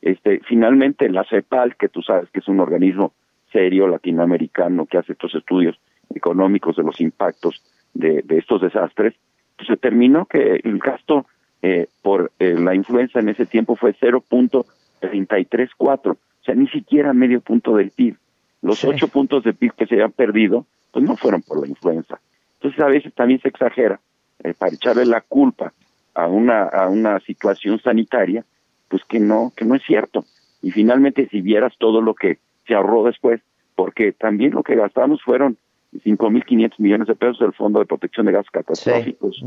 Este, 0.00 0.40
finalmente 0.46 1.08
la 1.08 1.24
CEPAL, 1.24 1.74
que 1.74 1.88
tú 1.88 2.02
sabes 2.02 2.30
que 2.30 2.38
es 2.38 2.46
un 2.46 2.60
organismo 2.60 3.12
serio 3.50 3.88
latinoamericano 3.88 4.86
que 4.86 4.98
hace 4.98 5.12
estos 5.12 5.34
estudios 5.34 5.76
económicos 6.14 6.76
de 6.76 6.82
los 6.82 7.00
impactos 7.00 7.62
de, 7.94 8.22
estos 8.28 8.60
desastres, 8.60 9.14
pues 9.56 9.66
se 9.66 9.74
determinó 9.74 10.26
que 10.26 10.60
el 10.62 10.78
gasto 10.78 11.26
eh, 11.62 11.88
por 12.02 12.30
eh, 12.38 12.54
la 12.58 12.74
influenza 12.74 13.20
en 13.20 13.30
ese 13.30 13.46
tiempo 13.46 13.76
fue 13.76 13.94
0.334, 13.94 16.10
o 16.10 16.18
sea, 16.42 16.54
ni 16.54 16.68
siquiera 16.68 17.12
medio 17.12 17.40
punto 17.40 17.76
del 17.76 17.90
PIB. 17.90 18.16
Los 18.62 18.84
ocho 18.84 19.08
puntos 19.08 19.44
de 19.44 19.54
PIB 19.54 19.74
que 19.74 19.86
se 19.86 19.94
habían 19.94 20.12
perdido 20.12 20.66
pues 20.92 21.04
no 21.04 21.16
fueron 21.16 21.42
por 21.42 21.60
la 21.60 21.66
influenza. 21.66 22.20
Entonces 22.54 22.80
a 22.80 22.86
veces 22.86 23.12
también 23.14 23.40
se 23.40 23.48
exagera 23.48 24.00
eh, 24.42 24.54
para 24.54 24.72
echarle 24.72 25.04
la 25.04 25.20
culpa 25.20 25.72
a 26.14 26.26
una 26.26 26.64
a 26.64 26.88
una 26.88 27.20
situación 27.20 27.80
sanitaria, 27.80 28.44
pues 28.88 29.04
que 29.04 29.20
no 29.20 29.52
que 29.54 29.64
no 29.64 29.74
es 29.74 29.82
cierto. 29.82 30.24
Y 30.62 30.70
finalmente 30.70 31.28
si 31.28 31.42
vieras 31.42 31.74
todo 31.78 32.00
lo 32.00 32.14
que 32.14 32.38
se 32.66 32.74
ahorró 32.74 33.04
después, 33.04 33.40
porque 33.74 34.12
también 34.12 34.52
lo 34.52 34.62
que 34.62 34.74
gastamos 34.74 35.22
fueron 35.22 35.58
5.500 35.92 36.74
millones 36.78 37.08
de 37.08 37.14
pesos 37.14 37.38
del 37.38 37.52
Fondo 37.52 37.78
de 37.78 37.86
Protección 37.86 38.26
de 38.26 38.32
Gases 38.32 38.50
Catastróficos. 38.50 39.42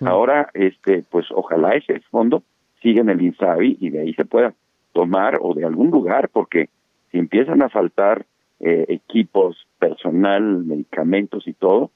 Ahora, 0.00 0.50
este, 0.54 1.04
pues 1.10 1.26
ojalá 1.30 1.74
ese 1.74 2.00
fondo 2.10 2.42
siga 2.82 3.00
en 3.00 3.10
el 3.10 3.22
INSABI 3.22 3.78
y 3.80 3.90
de 3.90 4.00
ahí 4.00 4.14
se 4.14 4.24
pueda 4.24 4.54
tomar 4.92 5.38
o 5.40 5.54
de 5.54 5.64
algún 5.64 5.90
lugar, 5.90 6.30
porque 6.30 6.68
si 7.10 7.18
empiezan 7.18 7.62
a 7.62 7.68
faltar 7.68 8.26
eh, 8.60 8.86
equipos, 8.88 9.66
personal, 9.78 10.64
medicamentos 10.64 11.46
y 11.46 11.52
todo, 11.52 11.90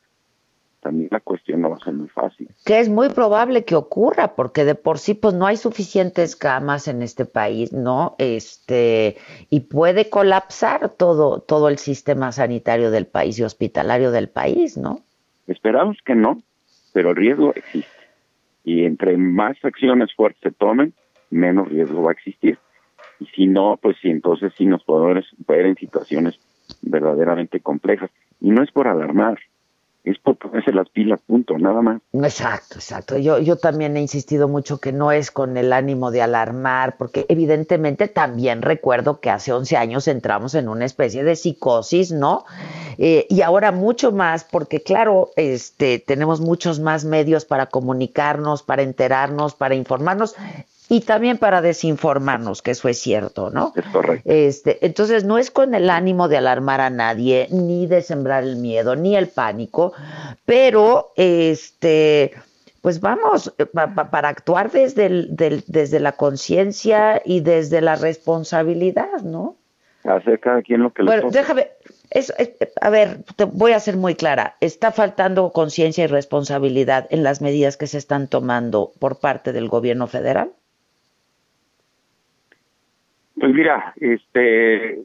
también 0.80 1.08
la 1.12 1.20
cuestión 1.20 1.60
no 1.60 1.70
va 1.70 1.76
a 1.76 1.84
ser 1.84 1.94
muy 1.94 2.08
fácil. 2.08 2.48
Que 2.64 2.80
es 2.80 2.88
muy 2.88 3.08
probable 3.08 3.64
que 3.64 3.76
ocurra, 3.76 4.34
porque 4.34 4.64
de 4.64 4.74
por 4.74 4.98
sí 4.98 5.14
pues 5.14 5.34
no 5.34 5.46
hay 5.46 5.56
suficientes 5.56 6.36
camas 6.36 6.88
en 6.88 7.02
este 7.02 7.24
país, 7.24 7.72
¿no? 7.72 8.16
Este, 8.18 9.16
y 9.48 9.60
puede 9.60 10.10
colapsar 10.10 10.90
todo, 10.90 11.40
todo 11.40 11.68
el 11.68 11.78
sistema 11.78 12.32
sanitario 12.32 12.90
del 12.90 13.06
país 13.06 13.38
y 13.38 13.44
hospitalario 13.44 14.10
del 14.10 14.28
país, 14.28 14.76
¿no? 14.76 15.00
Esperamos 15.46 15.98
que 16.04 16.14
no, 16.14 16.42
pero 16.92 17.10
el 17.10 17.16
riesgo 17.16 17.52
existe. 17.54 17.90
Y 18.64 18.84
entre 18.84 19.16
más 19.16 19.56
acciones 19.64 20.14
fuertes 20.14 20.40
se 20.42 20.50
tomen, 20.50 20.92
menos 21.30 21.68
riesgo 21.68 22.02
va 22.02 22.10
a 22.10 22.14
existir. 22.14 22.58
Y 23.18 23.26
si 23.26 23.46
no, 23.46 23.78
pues 23.80 23.96
sí, 24.00 24.08
entonces 24.08 24.52
sí 24.56 24.66
nos 24.66 24.82
podemos 24.84 25.24
ver 25.46 25.66
en 25.66 25.76
situaciones 25.76 26.38
verdaderamente 26.82 27.60
complejas. 27.60 28.10
Y 28.40 28.50
no 28.50 28.62
es 28.62 28.70
por 28.70 28.88
alarmar, 28.88 29.38
es 30.04 30.18
por 30.18 30.36
ponerse 30.36 30.72
las 30.72 30.88
pilas, 30.88 31.20
punto, 31.26 31.58
nada 31.58 31.82
más. 31.82 32.00
Exacto, 32.12 32.76
exacto. 32.76 33.18
Yo, 33.18 33.38
yo 33.38 33.56
también 33.56 33.96
he 33.96 34.00
insistido 34.00 34.48
mucho 34.48 34.78
que 34.78 34.92
no 34.92 35.12
es 35.12 35.30
con 35.30 35.56
el 35.56 35.72
ánimo 35.72 36.10
de 36.10 36.22
alarmar, 36.22 36.96
porque 36.96 37.26
evidentemente 37.28 38.08
también 38.08 38.62
recuerdo 38.62 39.20
que 39.20 39.30
hace 39.30 39.52
11 39.52 39.76
años 39.76 40.08
entramos 40.08 40.54
en 40.54 40.68
una 40.68 40.84
especie 40.84 41.22
de 41.22 41.36
psicosis, 41.36 42.12
¿no? 42.12 42.44
Eh, 42.98 43.26
y 43.28 43.42
ahora 43.42 43.72
mucho 43.72 44.12
más, 44.12 44.44
porque 44.44 44.82
claro, 44.82 45.30
este, 45.36 45.98
tenemos 45.98 46.40
muchos 46.40 46.80
más 46.80 47.04
medios 47.04 47.44
para 47.44 47.66
comunicarnos, 47.66 48.62
para 48.62 48.82
enterarnos, 48.82 49.54
para 49.54 49.74
informarnos 49.74 50.34
y 50.90 51.02
también 51.02 51.38
para 51.38 51.62
desinformarnos, 51.62 52.62
que 52.62 52.72
eso 52.72 52.88
es 52.88 52.98
cierto, 52.98 53.48
¿no? 53.50 53.72
Es 53.76 53.86
correcto. 53.86 54.28
Este, 54.28 54.84
entonces, 54.84 55.22
no 55.24 55.38
es 55.38 55.52
con 55.52 55.76
el 55.76 55.88
ánimo 55.88 56.26
de 56.26 56.36
alarmar 56.36 56.80
a 56.80 56.90
nadie, 56.90 57.46
ni 57.52 57.86
de 57.86 58.02
sembrar 58.02 58.42
el 58.42 58.56
miedo, 58.56 58.96
ni 58.96 59.16
el 59.16 59.28
pánico, 59.28 59.92
pero 60.44 61.12
este 61.14 62.32
pues 62.80 63.00
vamos, 63.00 63.54
eh, 63.58 63.66
para 63.66 64.28
actuar 64.28 64.70
desde, 64.70 65.28
desde 65.66 66.00
la 66.00 66.12
conciencia 66.12 67.20
y 67.24 67.40
desde 67.40 67.82
la 67.82 67.94
responsabilidad, 67.94 69.20
¿no? 69.22 69.56
Hacer 70.02 70.40
cada 70.40 70.62
quien 70.62 70.82
lo 70.82 70.90
que 70.92 71.02
le 71.02 71.10
Bueno, 71.10 71.30
déjame, 71.30 71.68
a 72.80 72.90
ver, 72.90 73.18
te 73.36 73.44
voy 73.44 73.72
a 73.72 73.80
ser 73.80 73.96
muy 73.96 74.14
clara, 74.14 74.56
está 74.60 74.90
faltando 74.92 75.52
conciencia 75.52 76.04
y 76.04 76.06
responsabilidad 76.06 77.06
en 77.10 77.22
las 77.22 77.40
medidas 77.42 77.76
que 77.76 77.86
se 77.86 77.98
están 77.98 78.28
tomando 78.28 78.92
por 78.98 79.20
parte 79.20 79.52
del 79.52 79.68
gobierno 79.68 80.06
federal. 80.06 80.50
Pues 83.40 83.54
mira, 83.54 83.94
este, 83.96 85.02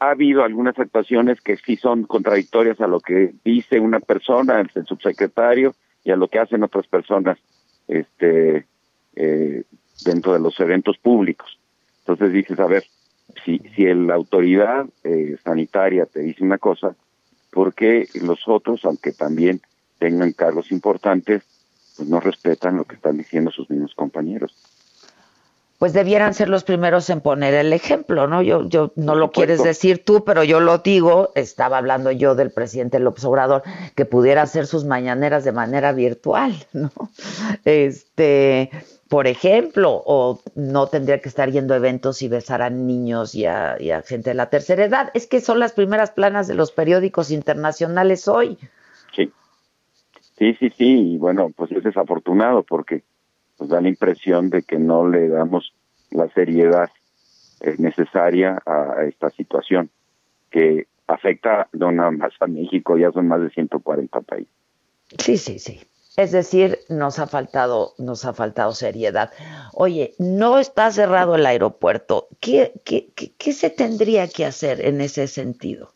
ha 0.00 0.10
habido 0.10 0.42
algunas 0.42 0.76
actuaciones 0.76 1.40
que 1.40 1.56
sí 1.56 1.76
son 1.76 2.02
contradictorias 2.02 2.80
a 2.80 2.88
lo 2.88 2.98
que 2.98 3.32
dice 3.44 3.78
una 3.78 4.00
persona, 4.00 4.60
el 4.60 4.86
subsecretario, 4.86 5.72
y 6.02 6.10
a 6.10 6.16
lo 6.16 6.26
que 6.26 6.40
hacen 6.40 6.64
otras 6.64 6.88
personas 6.88 7.38
este, 7.86 8.66
eh, 9.14 9.62
dentro 10.04 10.32
de 10.32 10.40
los 10.40 10.58
eventos 10.58 10.98
públicos. 10.98 11.60
Entonces 12.00 12.32
dices, 12.32 12.58
a 12.58 12.66
ver, 12.66 12.82
si, 13.44 13.60
si 13.76 13.84
la 13.84 14.14
autoridad 14.14 14.86
eh, 15.04 15.36
sanitaria 15.44 16.06
te 16.06 16.22
dice 16.22 16.42
una 16.42 16.58
cosa, 16.58 16.96
¿por 17.52 17.72
qué 17.72 18.08
los 18.20 18.48
otros, 18.48 18.84
aunque 18.84 19.12
también 19.12 19.60
tengan 20.00 20.32
cargos 20.32 20.72
importantes, 20.72 21.44
pues 21.96 22.08
no 22.08 22.18
respetan 22.18 22.78
lo 22.78 22.84
que 22.84 22.96
están 22.96 23.16
diciendo 23.16 23.52
sus 23.52 23.70
mismos 23.70 23.94
compañeros 23.94 24.75
pues 25.78 25.92
debieran 25.92 26.32
ser 26.32 26.48
los 26.48 26.64
primeros 26.64 27.10
en 27.10 27.20
poner 27.20 27.54
el 27.54 27.72
ejemplo, 27.72 28.26
¿no? 28.26 28.40
Yo, 28.42 28.66
yo 28.68 28.92
no 28.96 29.14
lo 29.14 29.30
quieres 29.30 29.62
decir 29.62 30.04
tú, 30.04 30.24
pero 30.24 30.42
yo 30.42 30.60
lo 30.60 30.78
digo, 30.78 31.32
estaba 31.34 31.78
hablando 31.78 32.10
yo 32.10 32.34
del 32.34 32.50
presidente 32.50 32.98
López 32.98 33.24
Obrador, 33.24 33.62
que 33.94 34.06
pudiera 34.06 34.42
hacer 34.42 34.66
sus 34.66 34.84
mañaneras 34.84 35.44
de 35.44 35.52
manera 35.52 35.92
virtual, 35.92 36.54
¿no? 36.72 36.90
Este, 37.64 38.70
por 39.08 39.26
ejemplo, 39.26 40.02
o 40.06 40.40
no 40.54 40.86
tendría 40.86 41.20
que 41.20 41.28
estar 41.28 41.50
yendo 41.50 41.74
a 41.74 41.76
eventos 41.76 42.22
y 42.22 42.28
besar 42.28 42.62
a 42.62 42.70
niños 42.70 43.34
y 43.34 43.44
a, 43.44 43.76
y 43.78 43.90
a 43.90 44.02
gente 44.02 44.30
de 44.30 44.34
la 44.34 44.48
tercera 44.48 44.84
edad. 44.84 45.10
Es 45.12 45.26
que 45.26 45.40
son 45.40 45.58
las 45.60 45.72
primeras 45.72 46.10
planas 46.10 46.48
de 46.48 46.54
los 46.54 46.72
periódicos 46.72 47.30
internacionales 47.30 48.28
hoy. 48.28 48.58
Sí, 49.14 49.30
sí, 50.38 50.54
sí, 50.54 50.70
sí, 50.70 51.12
y 51.12 51.18
bueno, 51.18 51.50
pues 51.54 51.70
es 51.72 51.84
desafortunado 51.84 52.62
porque 52.62 53.04
nos 53.58 53.68
da 53.68 53.80
la 53.80 53.88
impresión 53.88 54.50
de 54.50 54.62
que 54.62 54.78
no 54.78 55.08
le 55.08 55.28
damos 55.28 55.74
la 56.10 56.28
seriedad 56.30 56.90
eh, 57.60 57.74
necesaria 57.78 58.62
a 58.66 59.04
esta 59.04 59.30
situación 59.30 59.90
que 60.50 60.86
afecta 61.06 61.68
no 61.72 61.92
nada 61.92 62.10
más 62.10 62.32
a 62.40 62.46
México, 62.46 62.96
ya 62.96 63.10
son 63.12 63.28
más 63.28 63.40
de 63.40 63.50
140 63.50 64.20
países. 64.22 64.52
Sí, 65.18 65.36
sí, 65.36 65.58
sí. 65.58 65.80
Es 66.16 66.32
decir, 66.32 66.78
nos 66.88 67.18
ha 67.18 67.26
faltado, 67.26 67.92
nos 67.98 68.24
ha 68.24 68.32
faltado 68.32 68.72
seriedad. 68.72 69.30
Oye, 69.74 70.14
no 70.18 70.58
está 70.58 70.90
cerrado 70.90 71.34
el 71.34 71.44
aeropuerto. 71.44 72.28
¿Qué, 72.40 72.72
qué, 72.84 73.10
qué, 73.14 73.32
qué 73.36 73.52
se 73.52 73.68
tendría 73.68 74.26
que 74.26 74.46
hacer 74.46 74.80
en 74.80 75.02
ese 75.02 75.26
sentido? 75.26 75.92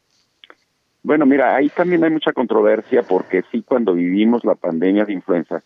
Bueno, 1.03 1.25
mira, 1.25 1.57
ahí 1.57 1.71
también 1.71 2.05
hay 2.05 2.11
mucha 2.11 2.35
controversia 2.35 3.03
porque 3.03 3.43
sí, 3.51 3.63
cuando 3.63 3.95
vivimos 3.95 4.45
la 4.45 4.55
pandemia 4.55 5.07
de 5.07 5.15
influenza, 5.15 5.63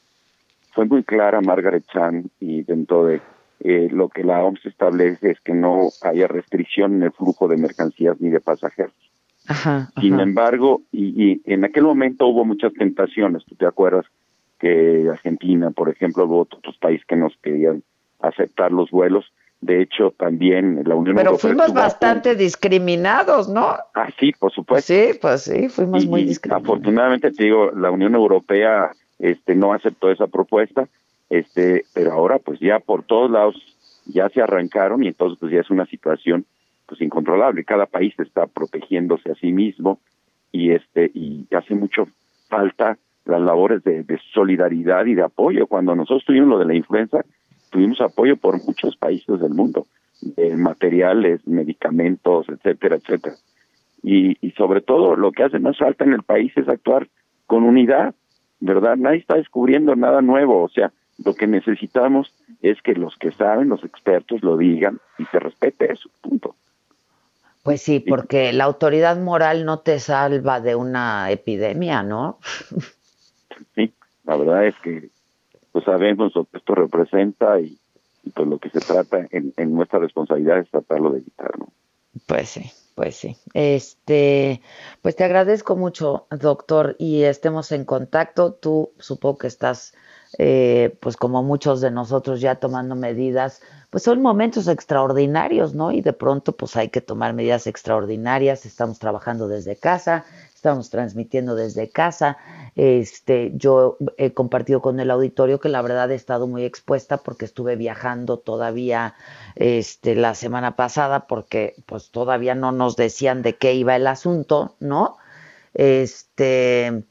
fue 0.74 0.86
muy 0.86 1.04
clara 1.04 1.40
Margaret 1.40 1.84
Chan 1.92 2.30
y 2.40 2.62
dentro 2.62 3.06
de 3.06 3.20
eh, 3.60 3.88
lo 3.90 4.08
que 4.08 4.24
la 4.24 4.42
OMS 4.42 4.66
establece 4.66 5.30
es 5.30 5.40
que 5.40 5.54
no 5.54 5.88
haya 6.02 6.26
restricción 6.26 6.96
en 6.96 7.04
el 7.04 7.12
flujo 7.12 7.48
de 7.48 7.56
mercancías 7.56 8.20
ni 8.20 8.28
de 8.28 8.40
pasajeros. 8.40 8.94
Sin 10.00 10.20
embargo, 10.20 10.80
y, 10.90 11.22
y, 11.22 11.42
en 11.44 11.64
aquel 11.64 11.84
momento 11.84 12.26
hubo 12.26 12.44
muchas 12.46 12.72
tentaciones, 12.72 13.44
tú 13.44 13.54
te 13.54 13.66
acuerdas 13.66 14.06
que 14.58 15.06
Argentina, 15.10 15.70
por 15.70 15.90
ejemplo, 15.90 16.24
hubo 16.24 16.40
otros 16.40 16.76
países 16.78 17.06
que 17.06 17.16
nos 17.16 17.36
querían 17.42 17.82
aceptar 18.20 18.72
los 18.72 18.90
vuelos. 18.90 19.26
De 19.60 19.82
hecho, 19.82 20.14
también 20.18 20.82
la 20.84 20.94
Unión 20.94 21.16
Pero 21.16 21.30
Europea. 21.30 21.50
Pero 21.50 21.64
fuimos 21.64 21.74
bastante 21.74 22.34
discriminados, 22.34 23.48
¿no? 23.48 23.76
Ah, 23.94 24.08
sí, 24.18 24.32
por 24.38 24.52
supuesto. 24.52 24.92
Sí, 24.92 25.18
pues 25.20 25.42
sí, 25.42 25.68
fuimos 25.68 26.06
muy 26.06 26.24
discriminados. 26.24 26.64
Afortunadamente, 26.64 27.30
te 27.30 27.44
digo, 27.44 27.70
la 27.70 27.90
Unión 27.90 28.14
Europea 28.14 28.90
este 29.24 29.54
no 29.54 29.72
aceptó 29.72 30.10
esa 30.10 30.26
propuesta, 30.26 30.88
este, 31.30 31.84
pero 31.94 32.12
ahora 32.12 32.38
pues 32.38 32.60
ya 32.60 32.78
por 32.78 33.04
todos 33.04 33.30
lados 33.30 33.56
ya 34.06 34.28
se 34.28 34.42
arrancaron 34.42 35.02
y 35.02 35.08
entonces 35.08 35.38
pues 35.40 35.50
ya 35.50 35.60
es 35.60 35.70
una 35.70 35.86
situación 35.86 36.44
pues 36.86 37.00
incontrolable, 37.00 37.64
cada 37.64 37.86
país 37.86 38.14
está 38.18 38.46
protegiéndose 38.46 39.32
a 39.32 39.34
sí 39.36 39.52
mismo 39.52 39.98
y 40.52 40.72
este 40.72 41.10
y 41.14 41.46
hace 41.54 41.74
mucho 41.74 42.06
falta 42.48 42.98
las 43.24 43.40
labores 43.40 43.82
de, 43.84 44.04
solidaridad 44.34 45.06
y 45.06 45.14
de 45.14 45.22
apoyo. 45.22 45.66
Cuando 45.66 45.96
nosotros 45.96 46.24
tuvimos 46.26 46.48
lo 46.50 46.58
de 46.58 46.66
la 46.66 46.74
influenza, 46.74 47.24
tuvimos 47.70 48.02
apoyo 48.02 48.36
por 48.36 48.62
muchos 48.62 48.96
países 48.98 49.40
del 49.40 49.54
mundo, 49.54 49.86
de 50.20 50.54
materiales, 50.56 51.46
medicamentos, 51.46 52.46
etcétera, 52.50 52.96
etcétera. 52.96 53.36
Y, 54.02 54.36
y 54.46 54.50
sobre 54.50 54.82
todo 54.82 55.16
lo 55.16 55.32
que 55.32 55.44
hace 55.44 55.58
más 55.58 55.78
falta 55.78 56.04
en 56.04 56.12
el 56.12 56.22
país 56.22 56.52
es 56.56 56.68
actuar 56.68 57.08
con 57.46 57.62
unidad, 57.62 58.14
¿verdad? 58.64 58.96
Nadie 58.96 59.18
está 59.18 59.36
descubriendo 59.36 59.94
nada 59.94 60.22
nuevo, 60.22 60.62
o 60.62 60.68
sea, 60.68 60.90
lo 61.22 61.34
que 61.34 61.46
necesitamos 61.46 62.32
es 62.62 62.80
que 62.82 62.94
los 62.94 63.16
que 63.16 63.30
saben, 63.30 63.68
los 63.68 63.84
expertos, 63.84 64.42
lo 64.42 64.56
digan 64.56 65.00
y 65.18 65.24
se 65.26 65.38
respete 65.38 65.92
eso, 65.92 66.08
punto. 66.22 66.54
Pues 67.62 67.82
sí, 67.82 68.00
porque 68.00 68.52
la 68.52 68.64
autoridad 68.64 69.18
moral 69.18 69.64
no 69.64 69.80
te 69.80 70.00
salva 70.00 70.60
de 70.60 70.74
una 70.74 71.30
epidemia, 71.30 72.02
¿no? 72.02 72.38
Sí, 73.74 73.92
la 74.24 74.36
verdad 74.36 74.66
es 74.66 74.74
que 74.76 75.08
pues 75.72 75.84
sabemos 75.84 76.34
lo 76.34 76.44
que 76.44 76.58
esto 76.58 76.74
representa 76.74 77.60
y, 77.60 77.78
pues 78.34 78.48
lo 78.48 78.58
que 78.58 78.70
se 78.70 78.80
trata 78.80 79.26
en, 79.30 79.52
en 79.56 79.74
nuestra 79.74 79.98
responsabilidad 79.98 80.58
es 80.58 80.70
tratarlo 80.70 81.10
de 81.10 81.18
evitar, 81.18 81.58
¿no? 81.58 81.68
Pues 82.26 82.48
sí. 82.48 82.70
Pues 82.94 83.16
sí. 83.16 83.36
Este, 83.54 84.60
pues 85.02 85.16
te 85.16 85.24
agradezco 85.24 85.74
mucho, 85.74 86.26
doctor, 86.30 86.94
y 86.98 87.24
estemos 87.24 87.72
en 87.72 87.84
contacto. 87.84 88.52
Tú 88.54 88.92
supongo 89.00 89.38
que 89.38 89.46
estás, 89.48 89.94
eh, 90.38 90.96
pues 91.00 91.16
como 91.16 91.42
muchos 91.42 91.80
de 91.80 91.90
nosotros, 91.90 92.40
ya 92.40 92.54
tomando 92.56 92.94
medidas. 92.94 93.62
Pues 93.90 94.04
son 94.04 94.22
momentos 94.22 94.68
extraordinarios, 94.68 95.74
¿no? 95.74 95.90
Y 95.90 96.02
de 96.02 96.12
pronto, 96.12 96.56
pues 96.56 96.76
hay 96.76 96.88
que 96.88 97.00
tomar 97.00 97.34
medidas 97.34 97.66
extraordinarias. 97.66 98.64
Estamos 98.64 99.00
trabajando 99.00 99.48
desde 99.48 99.74
casa, 99.76 100.24
estamos 100.64 100.88
transmitiendo 100.88 101.56
desde 101.56 101.90
casa. 101.90 102.38
Este, 102.74 103.52
yo 103.54 103.98
he 104.16 104.32
compartido 104.32 104.80
con 104.80 104.98
el 104.98 105.10
auditorio 105.10 105.60
que 105.60 105.68
la 105.68 105.82
verdad 105.82 106.10
he 106.10 106.14
estado 106.14 106.46
muy 106.46 106.64
expuesta 106.64 107.18
porque 107.18 107.44
estuve 107.44 107.76
viajando 107.76 108.38
todavía 108.38 109.14
este, 109.56 110.14
la 110.14 110.34
semana 110.34 110.74
pasada 110.74 111.26
porque 111.26 111.74
pues 111.84 112.10
todavía 112.10 112.54
no 112.54 112.72
nos 112.72 112.96
decían 112.96 113.42
de 113.42 113.56
qué 113.56 113.74
iba 113.74 113.94
el 113.94 114.06
asunto, 114.06 114.74
¿no? 114.80 115.18
Este, 115.74 117.04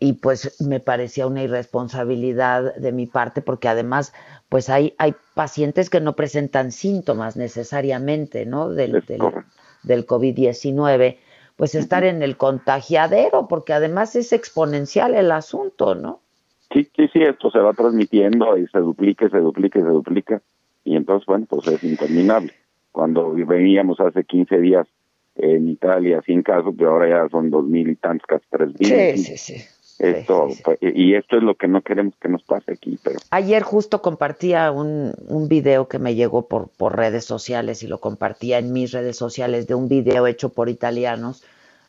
y 0.00 0.14
pues 0.14 0.60
me 0.60 0.80
parecía 0.80 1.28
una 1.28 1.44
irresponsabilidad 1.44 2.74
de 2.74 2.90
mi 2.90 3.06
parte 3.06 3.42
porque 3.42 3.68
además 3.68 4.12
pues 4.48 4.68
hay, 4.68 4.96
hay 4.98 5.14
pacientes 5.34 5.88
que 5.88 6.00
no 6.00 6.16
presentan 6.16 6.72
síntomas 6.72 7.36
necesariamente, 7.36 8.44
¿no? 8.44 8.70
Del, 8.70 9.04
del, 9.06 9.20
del 9.84 10.04
COVID-19 10.04 11.18
pues 11.58 11.74
estar 11.74 12.04
en 12.04 12.22
el 12.22 12.36
contagiadero, 12.36 13.48
porque 13.48 13.72
además 13.72 14.14
es 14.14 14.32
exponencial 14.32 15.16
el 15.16 15.32
asunto, 15.32 15.96
¿no? 15.96 16.20
Sí, 16.72 16.88
sí, 16.94 17.08
sí, 17.12 17.20
esto 17.20 17.50
se 17.50 17.58
va 17.58 17.72
transmitiendo 17.72 18.56
y 18.56 18.68
se 18.68 18.78
duplica, 18.78 19.28
se 19.28 19.38
duplica, 19.38 19.80
se 19.80 19.88
duplica, 19.88 20.40
y 20.84 20.94
entonces, 20.94 21.26
bueno, 21.26 21.46
pues 21.50 21.66
es 21.66 21.82
interminable. 21.82 22.54
Cuando 22.92 23.32
veníamos 23.32 23.98
hace 23.98 24.22
15 24.22 24.60
días 24.60 24.86
en 25.34 25.68
Italia 25.68 26.22
sin 26.24 26.44
casos, 26.44 26.72
pero 26.78 26.90
ahora 26.90 27.08
ya 27.08 27.28
son 27.28 27.50
dos 27.50 27.64
mil 27.64 27.90
y 27.90 27.96
tantos, 27.96 28.26
casi 28.28 28.44
tres 28.50 28.68
mil. 28.78 28.88
Sí, 28.88 29.18
sí, 29.18 29.36
sí. 29.36 29.64
Esto, 29.98 30.48
pues, 30.64 30.78
y 30.80 31.14
esto 31.14 31.36
es 31.36 31.42
lo 31.42 31.56
que 31.56 31.66
no 31.66 31.82
queremos 31.82 32.14
que 32.20 32.28
nos 32.28 32.42
pase 32.44 32.72
aquí. 32.72 32.98
Pero... 33.02 33.18
Ayer 33.30 33.62
justo 33.62 34.00
compartía 34.00 34.70
un, 34.70 35.12
un 35.26 35.48
video 35.48 35.88
que 35.88 35.98
me 35.98 36.14
llegó 36.14 36.46
por, 36.46 36.68
por 36.68 36.96
redes 36.96 37.24
sociales 37.24 37.82
y 37.82 37.88
lo 37.88 37.98
compartía 37.98 38.58
en 38.58 38.72
mis 38.72 38.92
redes 38.92 39.16
sociales 39.16 39.66
de 39.66 39.74
un 39.74 39.88
video 39.88 40.26
hecho 40.28 40.50
por 40.50 40.68
italianos 40.68 41.42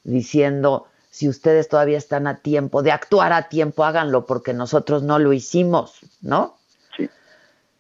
diciendo, 0.04 0.88
si 1.12 1.30
ustedes 1.30 1.68
todavía 1.68 1.98
están 1.98 2.26
a 2.26 2.38
tiempo 2.38 2.82
de 2.82 2.92
actuar 2.92 3.32
a 3.32 3.50
tiempo, 3.50 3.84
háganlo 3.84 4.26
porque 4.26 4.54
nosotros 4.54 5.04
no 5.04 5.20
lo 5.20 5.32
hicimos, 5.34 6.00
¿no? 6.22 6.58
Sí. 6.98 7.10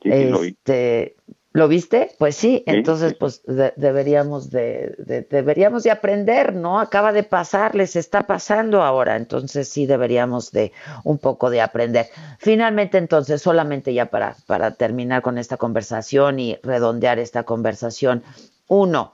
sí, 0.03 0.09
este, 0.11 1.15
¿Lo 1.51 1.67
viste? 1.67 2.11
Pues 2.19 2.35
sí, 2.35 2.63
entonces 2.67 3.15
pues 3.15 3.41
deberíamos 3.75 4.51
de, 4.51 5.25
deberíamos 5.31 5.81
de 5.81 5.89
aprender, 5.89 6.53
¿no? 6.53 6.79
Acaba 6.79 7.11
de 7.11 7.23
pasar, 7.23 7.73
les 7.73 7.95
está 7.95 8.27
pasando 8.27 8.83
ahora, 8.83 9.15
entonces 9.15 9.67
sí 9.67 9.87
deberíamos 9.87 10.51
de 10.51 10.71
un 11.03 11.17
poco 11.17 11.49
de 11.49 11.61
aprender. 11.61 12.05
Finalmente 12.37 12.99
entonces, 12.99 13.41
solamente 13.41 13.95
ya 13.95 14.05
para, 14.05 14.35
para 14.45 14.75
terminar 14.75 15.23
con 15.23 15.39
esta 15.39 15.57
conversación 15.57 16.39
y 16.39 16.55
redondear 16.61 17.17
esta 17.17 17.41
conversación, 17.43 18.21
uno, 18.67 19.13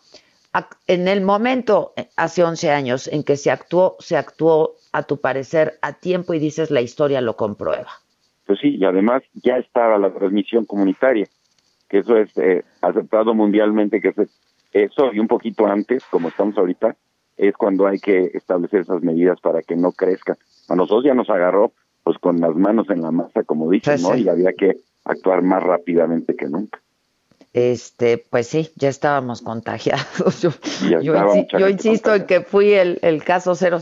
en 0.88 1.08
el 1.08 1.22
momento, 1.22 1.94
eh, 1.96 2.10
hace 2.18 2.44
11 2.44 2.70
años, 2.70 3.08
en 3.08 3.24
que 3.24 3.38
se 3.38 3.50
actuó, 3.50 3.96
se 4.00 4.18
actuó 4.18 4.76
a 4.92 5.04
tu 5.04 5.22
parecer 5.22 5.80
a 5.82 5.94
tiempo 5.94 6.34
y 6.34 6.40
dices 6.40 6.70
la 6.70 6.82
historia 6.82 7.22
lo 7.22 7.38
comprueba. 7.38 7.88
Pues 8.46 8.60
sí, 8.60 8.76
y 8.76 8.84
además 8.84 9.24
ya 9.36 9.58
estaba 9.58 9.98
la 9.98 10.14
transmisión 10.14 10.66
comunitaria 10.66 11.26
que 11.90 12.00
eso 12.00 12.18
es 12.18 12.36
eh, 12.38 12.64
aceptado 12.82 13.34
mundialmente, 13.34 14.02
que 14.02 14.14
eso 14.74 15.14
y 15.14 15.20
un 15.20 15.28
poquito 15.28 15.66
antes, 15.68 16.04
como 16.06 16.30
estamos 16.30 16.58
ahorita, 16.58 16.96
es 17.38 17.56
cuando 17.56 17.88
hay 17.88 18.00
que 18.00 18.32
establecer 18.34 18.82
esas 18.82 19.02
medidas 19.02 19.40
para 19.42 19.62
que 19.62 19.76
no 19.76 19.92
crezca. 19.92 20.38
A 20.70 20.76
nosotros 20.76 21.06
ya 21.06 21.14
nos 21.14 21.30
agarró 21.30 21.74
pues 22.04 22.18
con 22.20 22.40
las 22.40 22.56
manos 22.56 22.90
en 22.90 23.02
la 23.02 23.12
masa, 23.12 23.44
como 23.44 23.70
dicen, 23.70 24.02
¿no? 24.02 24.16
Y 24.16 24.30
había 24.30 24.54
que 24.54 24.78
actuar 25.06 25.42
más 25.42 25.64
rápidamente 25.64 26.36
que 26.36 26.48
nunca. 26.48 26.80
Este, 27.56 28.18
pues 28.18 28.48
sí, 28.48 28.68
ya 28.76 28.90
estábamos 28.90 29.42
contagiados. 29.42 30.42
Yo, 30.42 31.00
yo, 31.00 31.70
insisto 31.70 32.14
en 32.14 32.26
que 32.26 32.42
fui 32.42 32.74
el, 32.74 33.00
el 33.02 33.24
caso 33.24 33.56
000, 33.56 33.80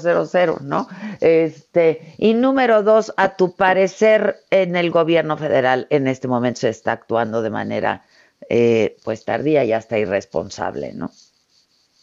¿no? 0.62 0.88
Este, 1.22 2.14
y 2.20 2.36
número 2.36 2.84
dos, 2.84 3.12
a 3.18 3.36
tu 3.36 3.56
parecer, 3.56 4.36
en 4.52 4.76
el 4.76 4.92
gobierno 4.92 5.38
federal 5.38 5.88
en 5.90 6.08
este 6.08 6.28
momento 6.28 6.60
se 6.60 6.70
está 6.70 6.92
actuando 6.92 7.42
de 7.42 7.50
manera, 7.50 8.04
eh, 8.48 8.96
pues 9.04 9.26
tardía 9.26 9.66
y 9.66 9.72
hasta 9.72 9.98
irresponsable, 9.98 10.94
¿no? 10.94 11.10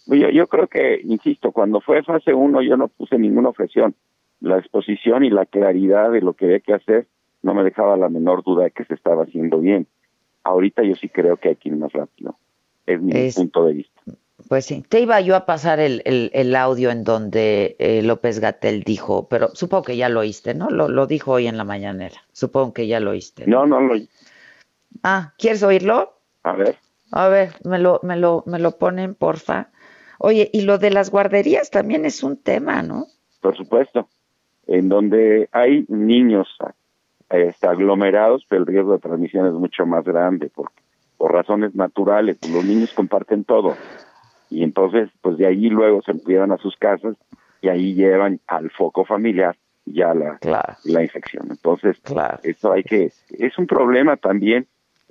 Yo, 0.06 0.28
yo 0.28 0.48
creo 0.48 0.66
que, 0.66 1.00
insisto, 1.04 1.52
cuando 1.52 1.80
fue 1.80 2.02
fase 2.02 2.34
1 2.34 2.62
yo 2.62 2.76
no 2.76 2.88
puse 2.88 3.16
ninguna 3.16 3.50
objeción. 3.50 3.94
La 4.40 4.58
exposición 4.58 5.22
y 5.22 5.30
la 5.30 5.46
claridad 5.46 6.10
de 6.10 6.20
lo 6.20 6.32
que 6.32 6.46
había 6.46 6.60
que 6.60 6.74
hacer 6.74 7.06
no 7.42 7.54
me 7.54 7.62
dejaba 7.62 7.96
la 7.96 8.08
menor 8.08 8.42
duda 8.42 8.64
de 8.64 8.70
que 8.72 8.84
se 8.86 8.94
estaba 8.94 9.22
haciendo 9.22 9.60
bien. 9.60 9.86
Ahorita 10.44 10.82
yo 10.82 10.94
sí 10.96 11.08
creo 11.08 11.36
que 11.36 11.50
hay 11.50 11.56
que 11.56 11.68
ir 11.68 11.76
más 11.76 11.92
rápido. 11.92 12.36
Es 12.86 13.00
mi 13.00 13.30
punto 13.32 13.66
de 13.66 13.74
vista. 13.74 14.00
Pues 14.48 14.64
sí, 14.64 14.82
te 14.88 15.00
iba 15.00 15.20
yo 15.20 15.36
a 15.36 15.46
pasar 15.46 15.80
el, 15.80 16.02
el, 16.04 16.56
audio 16.56 16.90
en 16.90 17.04
donde 17.04 17.76
eh, 17.78 18.02
López 18.02 18.40
Gatel 18.40 18.82
dijo, 18.82 19.28
pero 19.28 19.48
supongo 19.54 19.84
que 19.84 19.96
ya 19.96 20.08
lo 20.08 20.20
oíste, 20.20 20.54
¿no? 20.54 20.70
Lo, 20.70 20.88
lo 20.88 21.06
dijo 21.06 21.32
hoy 21.32 21.46
en 21.46 21.56
la 21.56 21.64
mañanera. 21.64 22.16
Supongo 22.32 22.72
que 22.72 22.86
ya 22.86 23.00
lo 23.00 23.10
oíste. 23.10 23.46
No, 23.46 23.66
no, 23.66 23.80
lo 23.80 23.92
oí. 23.92 24.08
Ah, 25.02 25.34
¿quieres 25.38 25.62
oírlo? 25.62 26.14
A 26.42 26.52
ver. 26.52 26.76
A 27.12 27.28
ver, 27.28 27.50
me 27.64 27.78
lo, 27.78 28.00
me 28.02 28.16
lo, 28.16 28.42
me 28.46 28.58
lo 28.58 28.72
ponen, 28.78 29.14
porfa. 29.14 29.70
Oye, 30.18 30.50
y 30.52 30.62
lo 30.62 30.78
de 30.78 30.90
las 30.90 31.10
guarderías 31.10 31.70
también 31.70 32.04
es 32.04 32.22
un 32.22 32.36
tema, 32.36 32.82
¿no? 32.82 33.06
Por 33.40 33.56
supuesto. 33.56 34.08
En 34.66 34.88
donde 34.88 35.48
hay 35.52 35.84
niños 35.88 36.48
este, 37.30 37.66
aglomerados, 37.66 38.44
pero 38.48 38.62
el 38.62 38.66
riesgo 38.66 38.92
de 38.92 38.98
transmisión 38.98 39.46
es 39.46 39.52
mucho 39.52 39.86
más 39.86 40.04
grande, 40.04 40.50
porque 40.54 40.74
por 41.16 41.32
razones 41.32 41.74
naturales, 41.74 42.38
los 42.50 42.64
niños 42.64 42.92
comparten 42.92 43.44
todo. 43.44 43.76
Y 44.48 44.62
entonces, 44.64 45.10
pues 45.20 45.38
de 45.38 45.46
ahí 45.46 45.68
luego 45.68 46.02
se 46.02 46.14
llevan 46.26 46.50
a 46.52 46.56
sus 46.58 46.76
casas 46.76 47.16
y 47.60 47.68
ahí 47.68 47.94
llevan 47.94 48.40
al 48.46 48.70
foco 48.70 49.04
familiar 49.04 49.56
ya 49.84 50.14
la, 50.14 50.38
la 50.84 51.02
infección. 51.02 51.48
Entonces, 51.50 52.00
eso 52.42 52.72
hay 52.72 52.82
que, 52.82 53.12
es 53.30 53.58
un 53.58 53.66
problema 53.66 54.16
también 54.16 54.66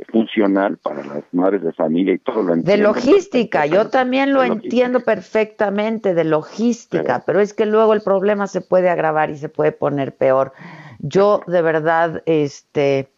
funcional 0.07 0.77
para 0.77 1.03
las 1.03 1.23
madres 1.33 1.61
de 1.61 1.73
familia 1.73 2.13
y 2.13 2.19
todo 2.19 2.41
lo 2.41 2.53
entiendo. 2.53 2.71
De 2.71 2.77
logística, 2.77 3.65
yo 3.65 3.89
también 3.89 4.33
lo 4.33 4.43
entiendo 4.43 5.01
perfectamente 5.01 6.13
de 6.13 6.23
logística, 6.23 7.23
pero, 7.25 7.39
es 7.39 7.53
que 7.53 7.65
luego 7.65 7.93
el 7.93 8.01
problema 8.01 8.47
se 8.47 8.61
puede 8.61 8.89
agravar 8.89 9.29
y 9.29 9.37
se 9.37 9.49
puede 9.49 9.71
poner 9.71 10.15
peor. 10.15 10.53
Yo 10.99 11.41
de 11.47 11.61
verdad, 11.61 12.21
este, 12.25 13.09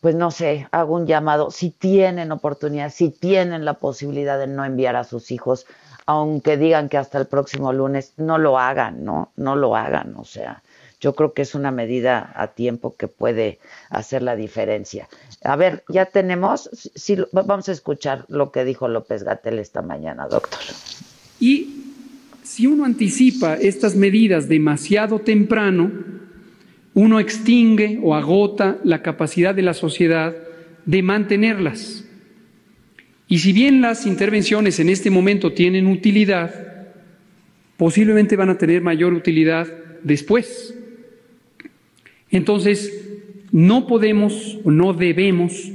pues 0.00 0.14
no 0.14 0.30
sé, 0.30 0.68
hago 0.72 0.94
un 0.94 1.06
llamado, 1.06 1.50
si 1.50 1.70
tienen 1.70 2.32
oportunidad, 2.32 2.92
si 2.92 3.10
tienen 3.10 3.64
la 3.64 3.74
posibilidad 3.74 4.38
de 4.38 4.46
no 4.46 4.64
enviar 4.64 4.96
a 4.96 5.04
sus 5.04 5.30
hijos, 5.30 5.66
aunque 6.06 6.56
digan 6.56 6.88
que 6.88 6.96
hasta 6.96 7.18
el 7.18 7.26
próximo 7.26 7.72
lunes, 7.72 8.14
no 8.16 8.38
lo 8.38 8.58
hagan, 8.58 9.04
¿no? 9.04 9.32
No 9.36 9.56
lo 9.56 9.76
hagan, 9.76 10.14
o 10.16 10.24
sea, 10.24 10.62
yo 11.00 11.14
creo 11.14 11.34
que 11.34 11.42
es 11.42 11.54
una 11.54 11.70
medida 11.70 12.32
a 12.36 12.48
tiempo 12.48 12.94
que 12.96 13.08
puede 13.08 13.58
hacer 13.90 14.22
la 14.22 14.36
diferencia. 14.36 15.08
A 15.44 15.56
ver, 15.56 15.84
ya 15.88 16.06
tenemos, 16.06 16.70
sí, 16.94 17.18
vamos 17.32 17.68
a 17.68 17.72
escuchar 17.72 18.24
lo 18.28 18.50
que 18.50 18.64
dijo 18.64 18.88
López 18.88 19.24
Gatel 19.24 19.58
esta 19.58 19.82
mañana, 19.82 20.26
doctor. 20.26 20.60
Y 21.38 21.94
si 22.42 22.66
uno 22.66 22.84
anticipa 22.84 23.54
estas 23.54 23.94
medidas 23.94 24.48
demasiado 24.48 25.18
temprano, 25.18 25.90
uno 26.96 27.20
extingue 27.20 28.00
o 28.02 28.14
agota 28.14 28.78
la 28.82 29.02
capacidad 29.02 29.54
de 29.54 29.60
la 29.60 29.74
sociedad 29.74 30.34
de 30.86 31.02
mantenerlas. 31.02 32.08
Y 33.28 33.40
si 33.40 33.52
bien 33.52 33.82
las 33.82 34.06
intervenciones 34.06 34.80
en 34.80 34.88
este 34.88 35.10
momento 35.10 35.52
tienen 35.52 35.88
utilidad, 35.88 36.54
posiblemente 37.76 38.34
van 38.34 38.48
a 38.48 38.56
tener 38.56 38.80
mayor 38.80 39.12
utilidad 39.12 39.68
después. 40.04 40.74
Entonces, 42.30 42.90
no 43.52 43.86
podemos 43.86 44.58
o 44.64 44.70
no 44.70 44.94
debemos, 44.94 45.70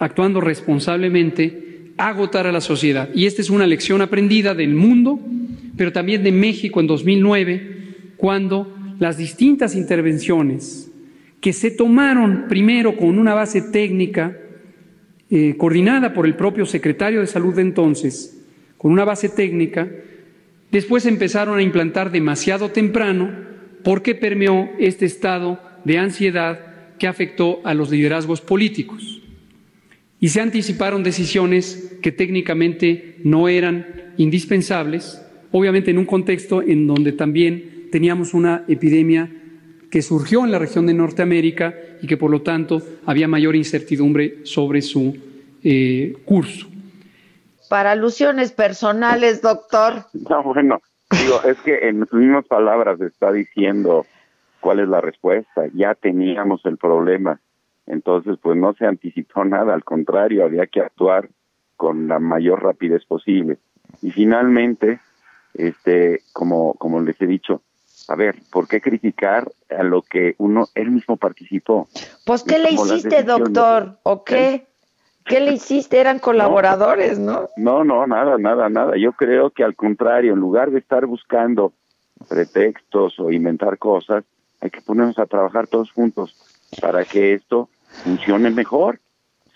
actuando 0.00 0.40
responsablemente, 0.40 1.92
agotar 1.96 2.48
a 2.48 2.52
la 2.52 2.60
sociedad. 2.60 3.10
Y 3.14 3.26
esta 3.26 3.42
es 3.42 3.50
una 3.50 3.68
lección 3.68 4.02
aprendida 4.02 4.54
del 4.54 4.74
mundo, 4.74 5.20
pero 5.76 5.92
también 5.92 6.24
de 6.24 6.32
México 6.32 6.80
en 6.80 6.88
2009, 6.88 7.76
cuando 8.16 8.81
las 9.02 9.16
distintas 9.16 9.74
intervenciones 9.74 10.88
que 11.40 11.52
se 11.52 11.72
tomaron 11.72 12.44
primero 12.48 12.96
con 12.96 13.18
una 13.18 13.34
base 13.34 13.60
técnica 13.60 14.38
eh, 15.28 15.56
coordinada 15.56 16.14
por 16.14 16.24
el 16.24 16.36
propio 16.36 16.66
secretario 16.66 17.20
de 17.20 17.26
salud 17.26 17.52
de 17.52 17.62
entonces, 17.62 18.46
con 18.78 18.92
una 18.92 19.04
base 19.04 19.28
técnica, 19.28 19.90
después 20.70 21.04
empezaron 21.04 21.58
a 21.58 21.62
implantar 21.62 22.12
demasiado 22.12 22.68
temprano 22.68 23.28
porque 23.82 24.14
permeó 24.14 24.70
este 24.78 25.04
estado 25.04 25.60
de 25.84 25.98
ansiedad 25.98 26.60
que 26.96 27.08
afectó 27.08 27.60
a 27.64 27.74
los 27.74 27.90
liderazgos 27.90 28.40
políticos. 28.40 29.20
Y 30.20 30.28
se 30.28 30.40
anticiparon 30.40 31.02
decisiones 31.02 31.96
que 32.00 32.12
técnicamente 32.12 33.16
no 33.24 33.48
eran 33.48 34.12
indispensables, 34.16 35.20
obviamente 35.50 35.90
en 35.90 35.98
un 35.98 36.06
contexto 36.06 36.62
en 36.62 36.86
donde 36.86 37.10
también 37.10 37.71
teníamos 37.92 38.34
una 38.34 38.64
epidemia 38.66 39.30
que 39.90 40.02
surgió 40.02 40.44
en 40.44 40.50
la 40.50 40.58
región 40.58 40.86
de 40.86 40.94
Norteamérica 40.94 41.74
y 42.00 42.06
que 42.06 42.16
por 42.16 42.30
lo 42.30 42.40
tanto 42.40 42.80
había 43.04 43.28
mayor 43.28 43.54
incertidumbre 43.54 44.44
sobre 44.46 44.80
su 44.80 45.16
eh, 45.62 46.16
curso. 46.24 46.66
Para 47.68 47.92
alusiones 47.92 48.50
personales, 48.52 49.42
doctor. 49.42 50.06
No, 50.14 50.42
bueno, 50.42 50.80
digo, 51.10 51.42
es 51.44 51.58
que 51.60 51.88
en 51.88 52.06
sus 52.06 52.18
mismas 52.18 52.46
palabras 52.46 53.00
está 53.02 53.30
diciendo 53.30 54.06
cuál 54.60 54.80
es 54.80 54.88
la 54.88 55.02
respuesta. 55.02 55.66
Ya 55.74 55.94
teníamos 55.94 56.64
el 56.64 56.78
problema. 56.78 57.40
Entonces, 57.86 58.38
pues 58.40 58.56
no 58.56 58.72
se 58.74 58.86
anticipó 58.86 59.44
nada, 59.44 59.74
al 59.74 59.84
contrario, 59.84 60.44
había 60.44 60.66
que 60.66 60.80
actuar 60.80 61.28
con 61.76 62.08
la 62.08 62.18
mayor 62.18 62.62
rapidez 62.62 63.04
posible. 63.04 63.58
Y 64.00 64.10
finalmente, 64.10 65.00
este, 65.54 66.22
como, 66.32 66.74
como 66.74 67.00
les 67.00 67.20
he 67.20 67.26
dicho, 67.26 67.60
a 68.08 68.14
ver, 68.14 68.36
¿por 68.50 68.68
qué 68.68 68.80
criticar 68.80 69.50
a 69.70 69.82
lo 69.82 70.02
que 70.02 70.34
uno, 70.38 70.66
él 70.74 70.90
mismo 70.90 71.16
participó? 71.16 71.88
Pues, 72.24 72.42
¿qué 72.42 72.58
le 72.58 72.70
hiciste, 72.70 73.22
doctor? 73.22 73.98
¿O 74.02 74.24
qué? 74.24 74.66
¿Qué 75.24 75.40
le 75.40 75.52
hiciste? 75.52 75.98
Eran 75.98 76.18
colaboradores, 76.20 77.18
¿no? 77.18 77.48
No, 77.56 77.84
no, 77.84 78.06
nada, 78.06 78.38
nada, 78.38 78.68
nada. 78.68 78.96
Yo 78.96 79.12
creo 79.12 79.50
que 79.50 79.64
al 79.64 79.76
contrario, 79.76 80.34
en 80.34 80.40
lugar 80.40 80.70
de 80.70 80.78
estar 80.78 81.06
buscando 81.06 81.72
pretextos 82.28 83.18
o 83.18 83.30
inventar 83.30 83.78
cosas, 83.78 84.24
hay 84.60 84.70
que 84.70 84.80
ponernos 84.80 85.18
a 85.18 85.26
trabajar 85.26 85.66
todos 85.66 85.90
juntos 85.90 86.36
para 86.80 87.04
que 87.04 87.34
esto 87.34 87.68
funcione 88.04 88.50
mejor. 88.50 89.00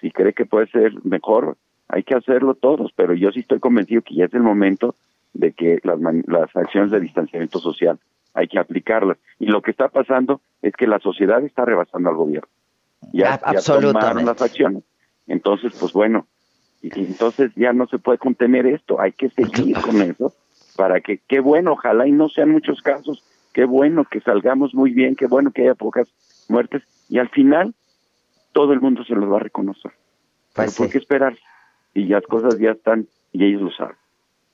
Si 0.01 0.11
cree 0.11 0.33
que 0.33 0.47
puede 0.47 0.67
ser 0.69 0.93
mejor, 1.05 1.57
hay 1.89 2.03
que 2.03 2.15
hacerlo 2.15 2.55
todos, 2.55 2.93
pero 2.95 3.15
yo 3.15 3.31
sí 3.33 3.41
estoy 3.41 3.61
convencido 3.61 4.03
que 4.03 4.15
ya 4.15 4.25
es 4.25 4.35
el 4.35 4.43
momento 4.43 4.95
de 5.33 5.53
que 5.53 5.79
las, 5.85 5.99
las 6.27 6.55
acciones 6.57 6.91
de 6.91 7.01
distanciamiento 7.01 7.59
social 7.59 7.99
hay 8.37 8.49
que 8.49 8.59
aplicarlas. 8.59 9.19
Y 9.39 9.47
lo 9.47 9.63
que 9.63 9.71
está 9.71 9.89
pasando 9.89 10.41
es 10.63 10.75
que 10.75 10.87
la 10.87 10.99
sociedad 11.01 11.43
está 11.43 11.65
rebasando 11.65 12.11
al 12.11 12.17
gobierno. 12.17 12.49
Ya, 13.13 13.41
ya 13.53 13.61
tomaron 13.61 14.27
las 14.27 14.41
acciones. 14.41 14.85
Entonces, 15.27 15.73
pues 15.79 15.93
bueno, 15.93 16.27
y, 16.83 16.91
entonces 17.01 17.53
ya 17.57 17.73
no 17.73 17.87
se 17.87 17.99
puede 17.99 18.19
contener 18.19 18.67
esto, 18.67 19.01
hay 19.01 19.13
que 19.13 19.31
seguir 19.31 19.77
con 19.81 20.01
eso 20.03 20.33
para 20.77 21.01
que, 21.01 21.19
qué 21.27 21.41
bueno, 21.41 21.73
ojalá 21.73 22.07
y 22.07 22.13
no 22.13 22.29
sean 22.29 22.51
muchos 22.51 22.83
casos, 22.83 23.25
qué 23.53 23.65
bueno 23.65 24.05
que 24.05 24.21
salgamos 24.21 24.75
muy 24.75 24.93
bien, 24.93 25.17
qué 25.17 25.27
bueno 25.27 25.51
que 25.51 25.63
haya 25.63 25.75
pocas 25.75 26.09
muertes 26.49 26.83
y 27.09 27.19
al 27.19 27.31
final 27.31 27.75
todo 28.53 28.73
el 28.73 28.81
mundo 28.81 29.03
se 29.05 29.15
los 29.15 29.31
va 29.31 29.37
a 29.37 29.41
reconocer. 29.41 29.93
Pues 30.55 30.77
¿Por 30.77 30.91
qué 30.91 30.99
esperar? 30.99 31.37
Y 31.95 32.05
las 32.05 32.25
cosas 32.25 32.59
ya 32.59 32.73
están 32.73 33.09
y 33.33 33.45
ellos 33.45 33.63
lo 33.63 33.71
saben. 33.73 33.97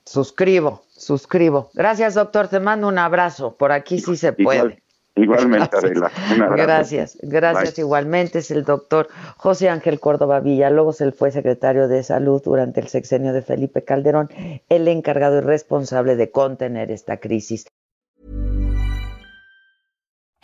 Suscribo, 0.05 0.83
suscribo. 0.89 1.69
Gracias, 1.73 2.15
doctor. 2.15 2.47
Te 2.47 2.59
mando 2.59 2.87
un 2.87 2.97
abrazo. 2.97 3.55
Por 3.55 3.71
aquí 3.71 3.99
sí 3.99 4.17
se 4.17 4.33
puede. 4.33 4.83
igualmente, 5.15 5.77
Adela. 5.77 6.11
Gracias, 6.55 7.17
gracias 7.21 7.79
igualmente. 7.79 8.39
Es 8.39 8.51
el 8.51 8.65
doctor 8.65 9.07
José 9.37 9.69
Ángel 9.69 9.99
Córdoba 9.99 10.39
Villalobos. 10.39 11.01
Él 11.01 11.13
fue 11.13 11.31
secretario 11.31 11.87
de 11.87 12.03
Salud 12.03 12.41
durante 12.43 12.81
el 12.81 12.87
sexenio 12.87 13.31
de 13.31 13.41
Felipe 13.41 13.83
Calderón, 13.83 14.29
el 14.69 14.87
encargado 14.87 15.37
y 15.37 15.41
responsable 15.41 16.15
de 16.15 16.31
contener 16.31 16.91
esta 16.91 17.17
crisis. 17.17 17.65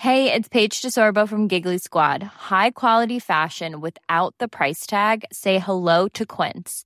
Hey, 0.01 0.31
it's 0.31 0.47
Paige 0.47 0.81
DeSorbo 0.81 1.27
from 1.27 1.49
Giggly 1.49 1.77
Squad. 1.77 2.23
High 2.23 2.71
quality 2.71 3.19
fashion 3.19 3.81
without 3.81 4.33
the 4.39 4.47
price 4.47 4.85
tag. 4.85 5.25
Say 5.33 5.59
hello 5.59 6.07
to 6.13 6.25
Quince. 6.25 6.85